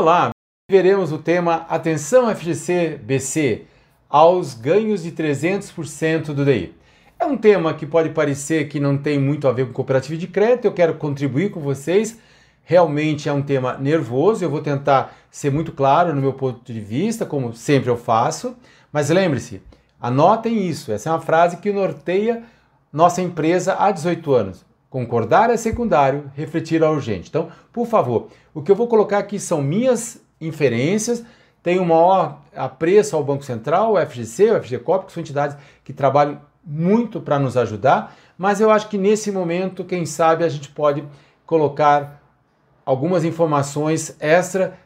Olá, 0.00 0.30
veremos 0.70 1.12
o 1.12 1.18
tema 1.18 1.66
Atenção 1.68 2.34
FGC 2.34 2.98
BC 3.02 3.66
aos 4.08 4.54
ganhos 4.54 5.02
de 5.02 5.12
300% 5.12 6.32
do 6.32 6.42
DI. 6.42 6.74
É 7.18 7.26
um 7.26 7.36
tema 7.36 7.74
que 7.74 7.84
pode 7.84 8.08
parecer 8.08 8.66
que 8.70 8.80
não 8.80 8.96
tem 8.96 9.20
muito 9.20 9.46
a 9.46 9.52
ver 9.52 9.66
com 9.66 9.74
cooperativa 9.74 10.18
de 10.18 10.26
crédito, 10.26 10.64
eu 10.64 10.72
quero 10.72 10.94
contribuir 10.94 11.50
com 11.50 11.60
vocês. 11.60 12.18
Realmente 12.64 13.28
é 13.28 13.32
um 13.34 13.42
tema 13.42 13.76
nervoso, 13.76 14.42
eu 14.42 14.48
vou 14.48 14.62
tentar 14.62 15.14
ser 15.30 15.52
muito 15.52 15.70
claro 15.70 16.14
no 16.14 16.22
meu 16.22 16.32
ponto 16.32 16.72
de 16.72 16.80
vista, 16.80 17.26
como 17.26 17.52
sempre 17.52 17.90
eu 17.90 17.96
faço, 17.98 18.56
mas 18.90 19.10
lembre-se, 19.10 19.60
anotem 20.00 20.66
isso, 20.66 20.90
essa 20.92 21.10
é 21.10 21.12
uma 21.12 21.20
frase 21.20 21.58
que 21.58 21.70
norteia 21.70 22.44
nossa 22.90 23.20
empresa 23.20 23.76
há 23.78 23.92
18 23.92 24.32
anos. 24.32 24.69
Concordar 24.90 25.50
é 25.50 25.56
secundário, 25.56 26.32
refletir 26.34 26.82
é 26.82 26.88
urgente. 26.88 27.28
Então, 27.28 27.48
por 27.72 27.86
favor, 27.86 28.26
o 28.52 28.60
que 28.60 28.72
eu 28.72 28.74
vou 28.74 28.88
colocar 28.88 29.18
aqui 29.18 29.38
são 29.38 29.62
minhas 29.62 30.20
inferências, 30.40 31.24
tenho 31.62 31.86
maior 31.86 32.40
apreço 32.56 33.14
ao 33.14 33.22
Banco 33.22 33.44
Central, 33.44 33.92
o 33.92 34.04
FGC, 34.04 34.50
o 34.50 34.60
FGCOP, 34.60 35.06
que 35.06 35.12
são 35.12 35.20
entidades 35.20 35.56
que 35.84 35.92
trabalham 35.92 36.40
muito 36.64 37.20
para 37.20 37.38
nos 37.38 37.56
ajudar, 37.56 38.16
mas 38.36 38.60
eu 38.60 38.68
acho 38.68 38.88
que 38.88 38.98
nesse 38.98 39.30
momento, 39.30 39.84
quem 39.84 40.04
sabe, 40.04 40.42
a 40.42 40.48
gente 40.48 40.68
pode 40.70 41.04
colocar 41.46 42.20
algumas 42.84 43.24
informações 43.24 44.16
extra 44.18 44.76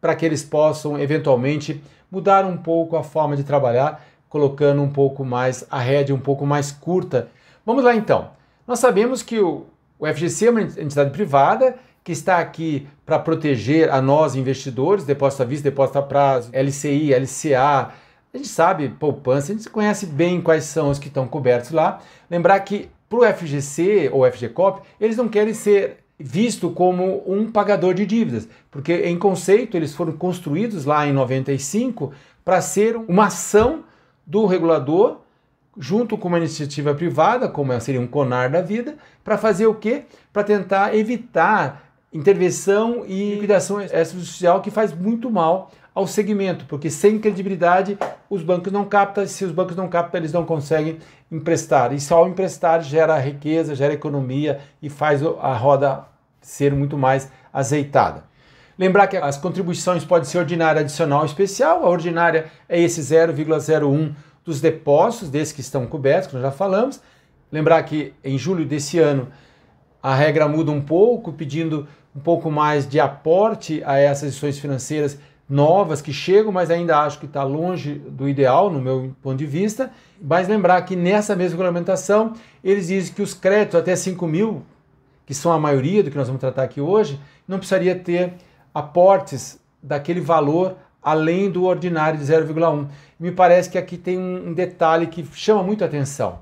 para 0.00 0.14
que 0.14 0.24
eles 0.24 0.42
possam 0.42 0.98
eventualmente 0.98 1.82
mudar 2.10 2.46
um 2.46 2.56
pouco 2.56 2.96
a 2.96 3.02
forma 3.02 3.36
de 3.36 3.44
trabalhar, 3.44 4.02
colocando 4.26 4.80
um 4.80 4.88
pouco 4.88 5.22
mais 5.22 5.66
a 5.70 5.78
rédea 5.78 6.14
um 6.14 6.20
pouco 6.20 6.46
mais 6.46 6.72
curta. 6.72 7.28
Vamos 7.66 7.84
lá 7.84 7.94
então. 7.94 8.30
Nós 8.66 8.78
sabemos 8.78 9.22
que 9.22 9.38
o, 9.38 9.66
o 9.98 10.06
FGC 10.06 10.46
é 10.46 10.50
uma 10.50 10.62
entidade 10.62 11.10
privada 11.10 11.76
que 12.02 12.12
está 12.12 12.38
aqui 12.38 12.86
para 13.04 13.18
proteger 13.18 13.90
a 13.90 14.00
nós 14.00 14.34
investidores, 14.34 15.04
depósito 15.04 15.42
à 15.42 15.46
vista, 15.46 15.70
depósito 15.70 15.98
a 15.98 16.02
prazo, 16.02 16.50
LCI, 16.52 17.14
LCA. 17.14 17.92
A 18.32 18.36
gente 18.36 18.48
sabe 18.48 18.88
poupança, 18.88 19.52
a 19.52 19.54
gente 19.56 19.68
conhece 19.70 20.06
bem 20.06 20.40
quais 20.40 20.64
são 20.64 20.90
os 20.90 20.98
que 20.98 21.08
estão 21.08 21.26
cobertos 21.26 21.70
lá. 21.70 22.00
Lembrar 22.30 22.60
que 22.60 22.90
para 23.08 23.18
o 23.18 23.34
FGC 23.34 24.10
ou 24.12 24.30
FGCOP, 24.30 24.82
eles 25.00 25.16
não 25.16 25.28
querem 25.28 25.54
ser 25.54 26.04
visto 26.18 26.70
como 26.70 27.22
um 27.26 27.50
pagador 27.50 27.94
de 27.94 28.06
dívidas, 28.06 28.48
porque 28.70 28.92
em 28.92 29.18
conceito 29.18 29.76
eles 29.76 29.94
foram 29.94 30.12
construídos 30.12 30.84
lá 30.84 31.06
em 31.06 31.12
95 31.12 32.12
para 32.44 32.60
ser 32.60 32.96
uma 32.96 33.26
ação 33.26 33.84
do 34.26 34.46
regulador 34.46 35.18
junto 35.78 36.16
com 36.16 36.28
uma 36.28 36.38
iniciativa 36.38 36.94
privada, 36.94 37.48
como 37.48 37.78
seria 37.80 38.00
um 38.00 38.06
CONAR 38.06 38.50
da 38.50 38.60
vida, 38.60 38.96
para 39.22 39.36
fazer 39.36 39.66
o 39.66 39.74
quê? 39.74 40.04
Para 40.32 40.44
tentar 40.44 40.94
evitar 40.94 41.84
intervenção 42.12 43.04
e 43.06 43.34
liquidação 43.34 43.80
extrajudicial 43.80 44.62
que 44.62 44.70
faz 44.70 44.92
muito 44.92 45.30
mal 45.30 45.70
ao 45.94 46.06
segmento, 46.06 46.64
porque 46.66 46.90
sem 46.90 47.18
credibilidade 47.18 47.96
os 48.28 48.42
bancos 48.42 48.72
não 48.72 48.84
captam, 48.84 49.26
se 49.26 49.44
os 49.44 49.52
bancos 49.52 49.76
não 49.76 49.88
captam, 49.88 50.20
eles 50.20 50.32
não 50.32 50.44
conseguem 50.44 50.98
emprestar. 51.30 51.92
E 51.92 52.00
só 52.00 52.24
o 52.24 52.28
emprestar 52.28 52.82
gera 52.82 53.18
riqueza, 53.18 53.74
gera 53.74 53.94
economia 53.94 54.60
e 54.82 54.88
faz 54.90 55.22
a 55.22 55.54
roda 55.54 56.04
ser 56.40 56.72
muito 56.72 56.98
mais 56.98 57.30
azeitada. 57.52 58.24
Lembrar 58.76 59.06
que 59.06 59.16
as 59.16 59.36
contribuições 59.36 60.04
podem 60.04 60.24
ser 60.24 60.38
ordinária, 60.38 60.80
adicional 60.80 61.20
ou 61.20 61.26
especial. 61.26 61.84
A 61.84 61.88
ordinária 61.88 62.46
é 62.68 62.80
esse 62.80 63.00
0,01 63.00 64.12
dos 64.44 64.60
depósitos, 64.60 65.30
desses 65.30 65.52
que 65.52 65.60
estão 65.60 65.86
cobertos, 65.86 66.28
que 66.28 66.34
nós 66.34 66.42
já 66.42 66.50
falamos. 66.50 67.00
Lembrar 67.50 67.82
que 67.84 68.12
em 68.22 68.36
julho 68.36 68.64
desse 68.64 68.98
ano 68.98 69.28
a 70.02 70.14
regra 70.14 70.46
muda 70.46 70.70
um 70.70 70.82
pouco, 70.82 71.32
pedindo 71.32 71.88
um 72.14 72.20
pouco 72.20 72.50
mais 72.50 72.86
de 72.86 73.00
aporte 73.00 73.82
a 73.84 73.98
essas 73.98 74.28
instituições 74.28 74.58
financeiras 74.58 75.18
novas 75.48 76.00
que 76.00 76.12
chegam, 76.12 76.52
mas 76.52 76.70
ainda 76.70 76.98
acho 76.98 77.18
que 77.18 77.26
está 77.26 77.42
longe 77.42 77.94
do 77.94 78.28
ideal, 78.28 78.70
no 78.70 78.80
meu 78.80 79.14
ponto 79.22 79.36
de 79.36 79.46
vista. 79.46 79.90
Mas 80.20 80.48
lembrar 80.48 80.80
que 80.82 80.96
nessa 80.96 81.34
mesma 81.36 81.52
regulamentação, 81.52 82.34
eles 82.62 82.88
dizem 82.88 83.14
que 83.14 83.22
os 83.22 83.34
créditos 83.34 83.78
até 83.78 83.94
5 83.94 84.26
mil, 84.26 84.62
que 85.26 85.34
são 85.34 85.52
a 85.52 85.58
maioria 85.58 86.02
do 86.02 86.10
que 86.10 86.16
nós 86.16 86.26
vamos 86.26 86.40
tratar 86.40 86.62
aqui 86.62 86.80
hoje, 86.80 87.20
não 87.46 87.58
precisaria 87.58 87.94
ter 87.94 88.34
aportes 88.72 89.58
daquele 89.82 90.20
valor 90.20 90.76
além 91.04 91.50
do 91.50 91.64
ordinário 91.64 92.18
de 92.18 92.24
0,1. 92.24 92.88
Me 93.20 93.30
parece 93.30 93.68
que 93.68 93.76
aqui 93.76 93.98
tem 93.98 94.18
um 94.18 94.54
detalhe 94.54 95.06
que 95.06 95.24
chama 95.34 95.62
muito 95.62 95.84
atenção. 95.84 96.38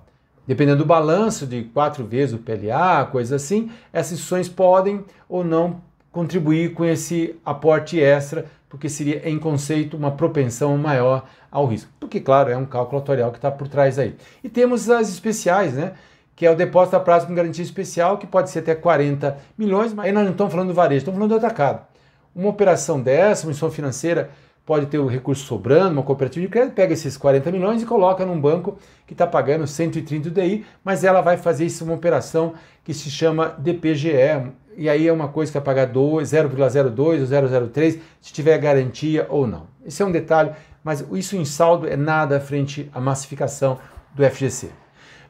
Dependendo 0.47 0.79
do 0.79 0.87
balanço 0.87 1.47
de 1.47 1.65
quatro 1.65 2.05
vezes 2.05 2.35
o 2.35 2.39
PLA, 2.39 3.05
coisa 3.07 3.37
assim, 3.37 3.71
essas 3.93 4.13
instituições 4.13 4.49
podem 4.49 5.05
ou 5.29 5.45
não 5.45 5.81
contribuir 6.11 6.75
com 6.75 6.85
esse 6.85 7.37
aporte 7.45 8.01
extra, 8.01 8.47
porque 8.69 8.89
seria 8.89 9.29
em 9.29 9.39
conceito 9.39 9.97
uma 9.97 10.11
propensão 10.11 10.77
maior 10.77 11.25
ao 11.51 11.67
risco. 11.67 11.91
Porque, 12.01 12.21
claro, 12.21 12.51
é 12.51 12.57
um 12.57 12.65
cálculo 12.65 13.01
atuarial 13.01 13.31
que 13.31 13.39
está 13.39 13.51
por 13.51 13.69
trás 13.69 13.99
aí. 13.99 14.17
E 14.43 14.49
temos 14.49 14.91
as 14.91 15.09
especiais, 15.09 15.75
né? 15.75 15.93
Que 16.35 16.47
é 16.47 16.51
o 16.51 16.57
depósito 16.57 16.97
a 16.97 17.01
prazo 17.01 17.27
com 17.27 17.35
garantia 17.35 17.63
especial, 17.63 18.19
que 18.19 18.27
pode 18.27 18.51
ser 18.51 18.61
até 18.61 18.75
40 18.75 19.37
milhões, 19.57 19.93
mas 19.93 20.07
aí 20.07 20.13
nós 20.13 20.25
não 20.25 20.33
estamos 20.33 20.53
falando 20.53 20.69
do 20.69 20.75
varejo, 20.75 20.99
estamos 20.99 21.19
falando 21.19 21.31
do 21.31 21.37
atacado. 21.37 21.87
Uma 22.35 22.49
operação 22.49 23.01
dessa, 23.01 23.47
uma 23.47 23.51
instituição 23.51 23.71
financeira 23.71 24.31
pode 24.65 24.87
ter 24.87 24.99
o 24.99 25.07
recurso 25.07 25.45
sobrando, 25.45 25.93
uma 25.93 26.03
cooperativa 26.03 26.47
de 26.47 26.51
crédito, 26.51 26.75
pega 26.75 26.93
esses 26.93 27.17
40 27.17 27.51
milhões 27.51 27.83
e 27.83 27.87
coloca 27.87 28.25
num 28.25 28.41
banco 28.41 28.79
que 29.07 29.13
está 29.13 29.27
pagando 29.27 29.67
130 29.67 30.31
do 30.31 30.41
DI, 30.41 30.65
mas 30.85 31.03
ela 31.05 31.21
vai 31.21 31.37
fazer 31.37 31.67
isso 31.67 31.85
uma 31.85 31.95
operação 31.95 32.55
que 32.85 32.95
se 32.95 33.11
chama 33.11 33.55
DPGE, 33.59 34.53
e 34.77 34.89
aí 34.89 35.07
é 35.07 35.13
uma 35.13 35.29
coisa 35.29 35.53
que 35.53 35.59
vai 35.59 35.65
pagar 35.65 35.93
0,02 35.93 36.99
ou 36.99 37.27
0,03, 37.27 37.99
se 38.21 38.33
tiver 38.33 38.57
garantia 38.59 39.27
ou 39.29 39.47
não. 39.47 39.67
Esse 39.85 40.03
é 40.03 40.07
um 40.07 40.13
detalhe, 40.13 40.53
mas 40.83 41.05
isso 41.13 41.37
em 41.37 41.45
saldo 41.45 41.87
é 41.87 41.97
nada 41.97 42.41
frente 42.41 42.89
à 42.95 43.01
massificação 43.01 43.79
do 44.15 44.25
FGC. 44.25 44.71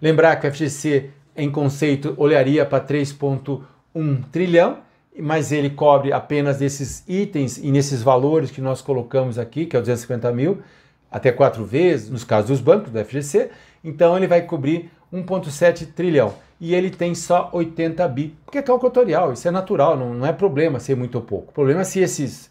Lembrar 0.00 0.36
que 0.36 0.46
o 0.46 0.52
FGC, 0.52 1.10
em 1.36 1.50
conceito, 1.50 2.14
olharia 2.16 2.64
para 2.66 2.84
3,1 2.84 4.24
trilhão, 4.30 4.78
mas 5.18 5.52
ele 5.52 5.70
cobre 5.70 6.12
apenas 6.12 6.58
desses 6.58 7.04
itens 7.06 7.58
e 7.58 7.70
nesses 7.70 8.02
valores 8.02 8.50
que 8.50 8.60
nós 8.60 8.80
colocamos 8.80 9.38
aqui, 9.38 9.66
que 9.66 9.76
é 9.76 9.78
o 9.78 9.82
250 9.82 10.32
mil, 10.32 10.62
até 11.10 11.30
quatro 11.30 11.64
vezes, 11.64 12.08
nos 12.08 12.24
casos 12.24 12.48
dos 12.48 12.60
bancos, 12.60 12.90
do 12.90 13.04
FGC, 13.04 13.50
então 13.84 14.16
ele 14.16 14.26
vai 14.26 14.42
cobrir 14.42 14.90
1,7 15.12 15.92
trilhão. 15.92 16.34
E 16.58 16.74
ele 16.74 16.90
tem 16.90 17.14
só 17.14 17.50
80 17.52 18.06
bi, 18.08 18.34
porque 18.44 18.58
é 18.58 18.62
calculatorial, 18.62 19.32
isso 19.32 19.46
é 19.46 19.50
natural, 19.50 19.96
não, 19.96 20.14
não 20.14 20.26
é 20.26 20.32
problema 20.32 20.80
ser 20.80 20.96
muito 20.96 21.16
ou 21.16 21.22
pouco. 21.22 21.50
O 21.50 21.52
problema 21.52 21.82
é 21.82 21.84
se 21.84 22.00
esses 22.00 22.50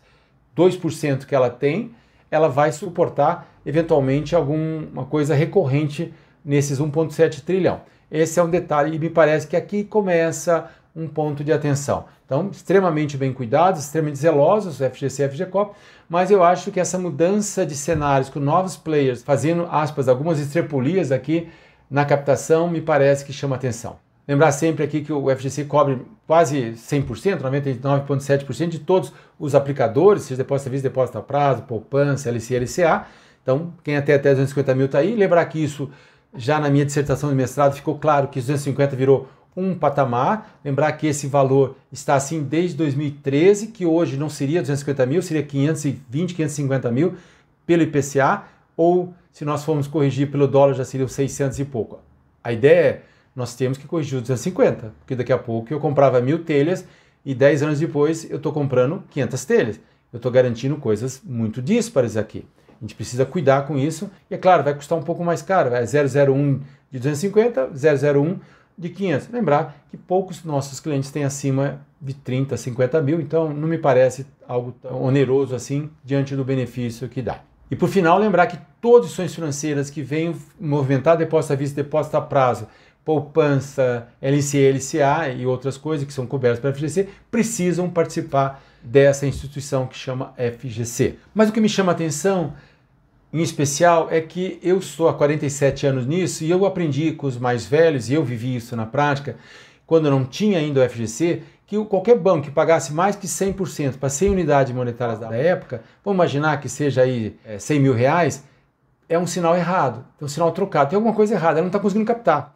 2% 0.55 1.25
que 1.25 1.33
ela 1.33 1.49
tem, 1.49 1.95
ela 2.29 2.47
vai 2.47 2.71
suportar 2.71 3.49
eventualmente 3.65 4.35
alguma 4.35 5.05
coisa 5.05 5.33
recorrente 5.33 6.13
nesses 6.43 6.79
1,7 6.79 7.41
trilhão. 7.43 7.81
Esse 8.11 8.39
é 8.39 8.43
um 8.43 8.49
detalhe 8.49 8.95
e 8.95 8.99
me 8.99 9.09
parece 9.09 9.47
que 9.47 9.55
aqui 9.55 9.83
começa 9.83 10.69
um 10.95 11.07
ponto 11.07 11.43
de 11.43 11.51
atenção. 11.51 12.05
Então, 12.25 12.49
extremamente 12.51 13.17
bem 13.17 13.33
cuidados, 13.33 13.81
extremamente 13.81 14.19
zelosos, 14.19 14.77
FGC 14.77 15.23
e 15.23 15.29
FGCOP, 15.29 15.75
mas 16.09 16.31
eu 16.31 16.43
acho 16.43 16.71
que 16.71 16.79
essa 16.79 16.97
mudança 16.97 17.65
de 17.65 17.75
cenários 17.75 18.29
com 18.29 18.39
novos 18.39 18.75
players, 18.75 19.23
fazendo, 19.23 19.67
aspas, 19.71 20.07
algumas 20.07 20.39
estrepolias 20.39 21.11
aqui 21.11 21.49
na 21.89 22.05
captação, 22.05 22.69
me 22.69 22.81
parece 22.81 23.25
que 23.25 23.33
chama 23.33 23.55
atenção. 23.55 23.97
Lembrar 24.27 24.51
sempre 24.51 24.83
aqui 24.83 25.01
que 25.01 25.11
o 25.11 25.35
FGC 25.35 25.65
cobre 25.65 26.05
quase 26.27 26.73
100%, 26.73 27.41
99,7% 27.41 28.69
de 28.69 28.79
todos 28.79 29.11
os 29.39 29.55
aplicadores, 29.55 30.23
seja 30.23 30.37
depósito 30.37 30.69
vista, 30.69 30.87
depósito 30.87 31.17
a 31.17 31.21
prazo, 31.21 31.63
poupança, 31.63 32.29
LCI, 32.29 32.59
LCA. 32.59 33.07
Então, 33.41 33.73
quem 33.83 33.97
até 33.97 34.13
até 34.13 34.29
250 34.29 34.75
mil 34.75 34.85
está 34.85 34.99
aí. 34.99 35.15
Lembrar 35.15 35.43
que 35.45 35.61
isso, 35.61 35.89
já 36.35 36.59
na 36.59 36.69
minha 36.69 36.85
dissertação 36.85 37.29
de 37.29 37.35
mestrado, 37.35 37.73
ficou 37.73 37.97
claro 37.97 38.27
que 38.27 38.39
250 38.39 38.95
virou 38.95 39.27
um 39.55 39.75
patamar. 39.75 40.59
Lembrar 40.63 40.91
que 40.93 41.07
esse 41.07 41.27
valor 41.27 41.75
está 41.91 42.15
assim 42.15 42.43
desde 42.43 42.75
2013, 42.77 43.67
que 43.67 43.85
hoje 43.85 44.17
não 44.17 44.29
seria 44.29 44.61
250 44.61 45.05
mil, 45.05 45.21
seria 45.21 45.43
520, 45.43 46.33
550 46.35 46.91
mil 46.91 47.15
pelo 47.65 47.83
IPCA, 47.83 48.43
ou 48.75 49.13
se 49.31 49.45
nós 49.45 49.63
formos 49.63 49.87
corrigir 49.87 50.29
pelo 50.31 50.47
dólar 50.47 50.73
já 50.73 50.85
seria 50.85 51.07
600 51.07 51.59
e 51.59 51.65
pouco. 51.65 51.99
A 52.43 52.51
ideia 52.51 52.79
é, 52.79 53.01
nós 53.35 53.55
temos 53.55 53.77
que 53.77 53.87
corrigir 53.87 54.15
os 54.15 54.21
250, 54.21 54.93
porque 54.99 55.15
daqui 55.15 55.31
a 55.31 55.37
pouco 55.37 55.73
eu 55.73 55.79
comprava 55.79 56.19
mil 56.19 56.43
telhas 56.43 56.85
e 57.23 57.33
10 57.33 57.63
anos 57.63 57.79
depois 57.79 58.29
eu 58.29 58.37
estou 58.37 58.51
comprando 58.51 59.03
500 59.09 59.45
telhas. 59.45 59.79
Eu 60.11 60.17
estou 60.17 60.31
garantindo 60.31 60.75
coisas 60.75 61.21
muito 61.23 61.61
díspares 61.61 62.17
aqui. 62.17 62.45
A 62.81 62.83
gente 62.83 62.95
precisa 62.95 63.25
cuidar 63.25 63.65
com 63.65 63.77
isso. 63.77 64.09
E 64.29 64.35
é 64.35 64.37
claro, 64.37 64.63
vai 64.63 64.73
custar 64.73 64.97
um 64.97 65.03
pouco 65.03 65.23
mais 65.23 65.41
caro. 65.41 65.73
É 65.73 65.83
001 65.83 66.59
de 66.91 66.99
250, 66.99 67.69
001 67.69 68.39
de 68.77 68.89
500. 68.89 69.29
Lembrar 69.29 69.85
que 69.89 69.97
poucos 69.97 70.43
nossos 70.43 70.79
clientes 70.79 71.11
têm 71.11 71.23
acima 71.23 71.81
de 72.01 72.13
30, 72.13 72.57
50 72.57 73.01
mil, 73.01 73.21
então 73.21 73.53
não 73.53 73.67
me 73.67 73.77
parece 73.77 74.25
algo 74.47 74.71
tão 74.71 75.03
oneroso 75.03 75.53
assim 75.53 75.89
diante 76.03 76.35
do 76.35 76.43
benefício 76.43 77.07
que 77.07 77.21
dá. 77.21 77.41
E 77.69 77.75
por 77.75 77.87
final, 77.87 78.19
lembrar 78.19 78.47
que 78.47 78.57
todas 78.81 79.05
as 79.05 79.11
instituições 79.11 79.35
financeiras 79.35 79.89
que 79.89 80.01
venham 80.01 80.35
movimentar 80.59 81.15
depósito 81.15 81.53
à 81.53 81.55
vista, 81.55 81.81
depósito 81.81 82.17
a 82.17 82.21
prazo, 82.21 82.67
poupança, 83.05 84.07
LCE, 84.21 84.71
LCA 84.71 85.29
e 85.29 85.45
outras 85.45 85.77
coisas 85.77 86.05
que 86.05 86.13
são 86.13 86.27
cobertas 86.27 86.59
pela 86.59 86.73
FGC 86.73 87.07
precisam 87.29 87.89
participar 87.89 88.61
dessa 88.83 89.25
instituição 89.25 89.87
que 89.87 89.97
chama 89.97 90.33
FGC. 90.37 91.17
Mas 91.33 91.49
o 91.49 91.53
que 91.53 91.61
me 91.61 91.69
chama 91.69 91.91
a 91.91 91.95
atenção, 91.95 92.53
em 93.33 93.41
especial, 93.41 94.07
é 94.11 94.19
que 94.19 94.59
eu 94.61 94.77
estou 94.79 95.07
há 95.07 95.13
47 95.13 95.87
anos 95.87 96.05
nisso 96.05 96.43
e 96.43 96.51
eu 96.51 96.65
aprendi 96.65 97.13
com 97.13 97.27
os 97.27 97.37
mais 97.37 97.65
velhos, 97.65 98.09
e 98.09 98.13
eu 98.13 98.23
vivi 98.23 98.55
isso 98.55 98.75
na 98.75 98.85
prática, 98.85 99.37
quando 99.87 100.09
não 100.09 100.25
tinha 100.25 100.59
ainda 100.59 100.85
o 100.85 100.89
FGC, 100.89 101.43
que 101.65 101.81
qualquer 101.85 102.17
banco 102.17 102.43
que 102.43 102.51
pagasse 102.51 102.93
mais 102.93 103.15
que 103.15 103.27
100% 103.27 103.97
para 103.97 104.09
100 104.09 104.29
unidades 104.29 104.73
monetárias 104.73 105.19
da 105.19 105.33
época, 105.33 105.81
vamos 106.03 106.17
imaginar 106.17 106.59
que 106.59 106.67
seja 106.67 107.03
aí 107.03 107.37
é, 107.45 107.57
100 107.57 107.79
mil 107.79 107.93
reais, 107.93 108.43
é 109.07 109.17
um 109.17 109.25
sinal 109.25 109.55
errado, 109.55 110.05
é 110.19 110.25
um 110.25 110.27
sinal 110.27 110.51
trocado, 110.51 110.89
tem 110.89 110.97
alguma 110.97 111.15
coisa 111.15 111.33
errada, 111.33 111.59
ela 111.59 111.61
não 111.61 111.67
está 111.67 111.79
conseguindo 111.79 112.05
captar. 112.05 112.55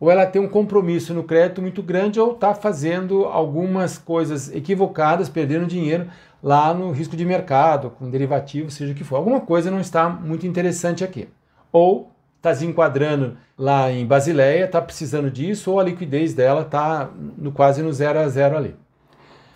Ou 0.00 0.10
ela 0.10 0.26
tem 0.26 0.40
um 0.40 0.48
compromisso 0.48 1.14
no 1.14 1.22
crédito 1.22 1.62
muito 1.62 1.82
grande 1.82 2.18
ou 2.18 2.32
está 2.32 2.54
fazendo 2.54 3.24
algumas 3.24 3.96
coisas 3.96 4.54
equivocadas, 4.54 5.28
perdendo 5.28 5.66
dinheiro 5.66 6.08
lá 6.44 6.74
no 6.74 6.92
risco 6.92 7.16
de 7.16 7.24
mercado, 7.24 7.88
com 7.88 8.10
derivativo, 8.10 8.70
seja 8.70 8.92
o 8.92 8.94
que 8.94 9.02
for. 9.02 9.16
Alguma 9.16 9.40
coisa 9.40 9.70
não 9.70 9.80
está 9.80 10.10
muito 10.10 10.46
interessante 10.46 11.02
aqui. 11.02 11.26
Ou 11.72 12.10
está 12.36 12.54
se 12.54 12.66
enquadrando 12.66 13.38
lá 13.56 13.90
em 13.90 14.04
Basileia, 14.04 14.66
está 14.66 14.82
precisando 14.82 15.30
disso, 15.30 15.70
ou 15.70 15.80
a 15.80 15.84
liquidez 15.84 16.34
dela 16.34 16.60
está 16.60 17.10
no, 17.38 17.50
quase 17.50 17.82
no 17.82 17.90
zero 17.90 18.18
a 18.18 18.28
zero 18.28 18.58
ali. 18.58 18.76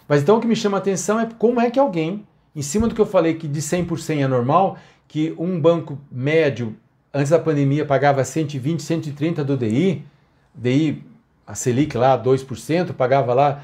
Mas 0.09 0.23
então 0.23 0.39
o 0.39 0.41
que 0.41 0.47
me 0.47 0.57
chama 0.57 0.79
a 0.79 0.81
atenção 0.81 1.21
é 1.21 1.29
como 1.39 1.61
é 1.61 1.71
que 1.71 1.79
alguém, 1.79 2.27
em 2.57 2.63
cima 2.63 2.89
do 2.89 2.95
que 2.95 3.01
eu 3.03 3.07
falei 3.07 3.35
que 3.35 3.47
de 3.47 3.61
100% 3.61 4.23
é 4.23 4.27
normal, 4.27 4.79
que 5.07 5.35
um 5.39 5.61
banco 5.61 5.99
médio, 6.11 6.75
antes 7.13 7.29
da 7.29 7.39
pandemia, 7.39 7.85
pagava 7.85 8.25
120, 8.25 8.83
130 8.83 9.45
do 9.45 9.59
DI, 9.59 10.07
DI, 10.55 11.05
a 11.47 11.55
Selic 11.55 11.99
lá, 11.99 12.19
2%, 12.19 12.95
pagava 12.95 13.35
lá 13.35 13.63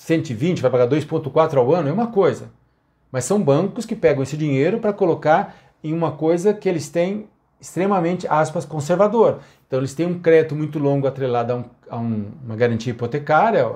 120, 0.00 0.62
vai 0.62 0.70
pagar 0.70 0.88
2,4 0.88 1.58
ao 1.58 1.74
ano, 1.74 1.90
é 1.90 1.92
uma 1.92 2.06
coisa. 2.06 2.50
Mas 3.12 3.26
são 3.26 3.40
bancos 3.40 3.84
que 3.84 3.94
pegam 3.94 4.22
esse 4.22 4.34
dinheiro 4.34 4.78
para 4.78 4.94
colocar 4.94 5.54
em 5.84 5.92
uma 5.92 6.12
coisa 6.12 6.54
que 6.54 6.68
eles 6.68 6.88
têm 6.88 7.28
extremamente, 7.60 8.26
aspas, 8.26 8.64
conservador. 8.64 9.40
Então 9.66 9.78
eles 9.78 9.92
têm 9.92 10.06
um 10.06 10.18
crédito 10.18 10.56
muito 10.56 10.78
longo 10.78 11.06
atrelado 11.06 11.52
a, 11.52 11.56
um, 11.56 11.64
a 11.90 11.98
um, 11.98 12.30
uma 12.42 12.56
garantia 12.56 12.92
hipotecária 12.92 13.70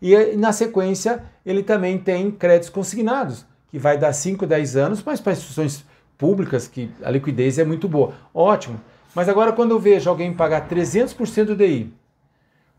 e 0.00 0.34
na 0.34 0.50
sequência 0.50 1.22
ele 1.44 1.62
também 1.62 1.98
tem 1.98 2.30
créditos 2.30 2.70
consignados, 2.70 3.44
que 3.68 3.78
vai 3.78 3.98
dar 3.98 4.14
5, 4.14 4.46
10 4.46 4.76
anos, 4.76 5.02
mas 5.04 5.20
para 5.20 5.32
instituições 5.34 5.84
públicas 6.16 6.66
que 6.66 6.90
a 7.02 7.10
liquidez 7.10 7.58
é 7.58 7.64
muito 7.64 7.86
boa. 7.86 8.14
Ótimo. 8.32 8.80
Mas 9.14 9.28
agora 9.28 9.52
quando 9.52 9.72
eu 9.72 9.78
vejo 9.78 10.08
alguém 10.08 10.32
pagar 10.32 10.66
300% 10.66 11.44
do 11.44 11.56
DI 11.56 11.92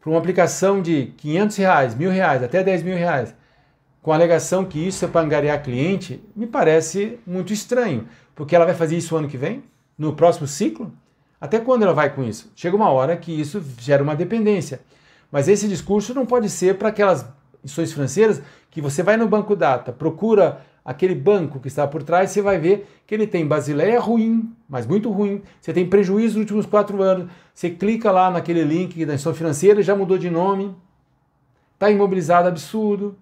para 0.07 0.13
uma 0.13 0.19
aplicação 0.19 0.81
de 0.81 1.07
500 1.17 1.57
reais, 1.57 1.93
mil 1.93 2.09
reais, 2.09 2.41
até 2.41 2.63
10 2.63 2.81
mil 2.83 2.95
reais, 2.95 3.35
com 4.01 4.13
a 4.13 4.15
alegação 4.15 4.63
que 4.63 4.79
isso 4.79 5.03
é 5.03 5.07
para 5.09 5.19
angariar 5.19 5.61
cliente, 5.61 6.23
me 6.33 6.47
parece 6.47 7.19
muito 7.27 7.51
estranho, 7.51 8.07
porque 8.33 8.55
ela 8.55 8.63
vai 8.63 8.73
fazer 8.73 8.95
isso 8.95 9.17
ano 9.17 9.27
que 9.27 9.35
vem? 9.35 9.65
no 9.97 10.13
próximo 10.13 10.47
ciclo? 10.47 10.93
Até 11.41 11.59
quando 11.59 11.83
ela 11.83 11.93
vai 11.93 12.15
com 12.15 12.23
isso? 12.23 12.49
Chega 12.55 12.73
uma 12.73 12.89
hora 12.89 13.17
que 13.17 13.37
isso 13.37 13.61
gera 13.79 14.01
uma 14.01 14.15
dependência. 14.15 14.79
Mas 15.29 15.49
esse 15.49 15.67
discurso 15.67 16.13
não 16.13 16.25
pode 16.25 16.49
ser 16.49 16.77
para 16.77 16.87
aquelas 16.87 17.25
instituições 17.61 17.91
financeiras 17.91 18.41
que 18.71 18.79
você 18.79 19.03
vai 19.03 19.17
no 19.17 19.27
banco 19.27 19.57
data, 19.57 19.91
procura 19.91 20.61
aquele 20.87 21.13
banco 21.13 21.59
que 21.59 21.67
está 21.67 21.85
por 21.85 22.01
trás, 22.01 22.31
você 22.31 22.41
vai 22.41 22.57
ver 22.57 22.87
que 23.05 23.13
ele 23.13 23.27
tem 23.27 23.45
Basileia 23.45 23.99
ruim, 23.99 24.55
mas 24.69 24.87
muito 24.87 25.11
ruim. 25.11 25.41
Você 25.59 25.73
tem 25.73 25.85
prejuízo 25.85 26.35
nos 26.35 26.43
últimos 26.43 26.65
quatro 26.65 27.01
anos. 27.01 27.29
Você 27.53 27.69
clica 27.69 28.09
lá 28.09 28.31
naquele 28.31 28.63
link 28.63 28.93
da 29.05 29.13
instituição 29.13 29.33
financeira, 29.33 29.83
já 29.83 29.93
mudou 29.93 30.17
de 30.17 30.29
nome, 30.29 30.73
está 31.73 31.91
imobilizado 31.91 32.47
absurdo. 32.47 33.17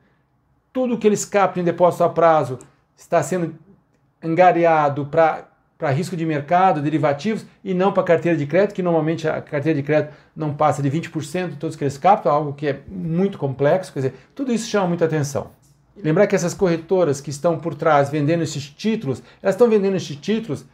Tudo 0.71 0.95
que 0.99 1.07
eles 1.07 1.25
captam 1.25 1.63
em 1.63 1.65
depósito 1.65 2.03
a 2.03 2.09
prazo 2.09 2.59
está 2.95 3.23
sendo 3.23 3.55
angariado 4.23 5.07
para 5.07 5.47
para 5.77 5.89
risco 5.89 6.15
de 6.15 6.25
mercado, 6.25 6.81
derivativos, 6.81 7.45
e 7.61 7.73
não 7.73 7.91
para 7.91 8.01
carteira 8.01 8.37
de 8.37 8.45
crédito, 8.45 8.73
que 8.73 8.81
normalmente 8.81 9.27
a 9.27 9.41
carteira 9.41 9.75
de 9.77 9.83
crédito 9.83 10.13
não 10.33 10.53
passa 10.53 10.81
de 10.81 10.89
20% 10.89 11.49
de 11.49 11.55
todos 11.57 11.75
que 11.75 11.83
eles 11.83 11.97
captam, 11.97 12.31
algo 12.31 12.53
que 12.53 12.65
é 12.65 12.79
muito 12.87 13.37
complexo, 13.37 13.91
quer 13.91 13.99
dizer, 13.99 14.13
tudo 14.33 14.53
isso 14.53 14.69
chama 14.69 14.87
muita 14.87 15.03
atenção. 15.03 15.51
Lembrar 16.03 16.27
que 16.27 16.35
essas 16.35 16.53
corretoras 16.53 17.21
que 17.21 17.29
estão 17.29 17.57
por 17.57 17.73
trás 17.73 18.09
vendendo 18.09 18.43
esses 18.43 18.69
títulos, 18.69 19.23
elas 19.41 19.55
estão 19.55 19.69
vendendo 19.69 19.95
esses 19.95 20.15
títulos 20.15 20.65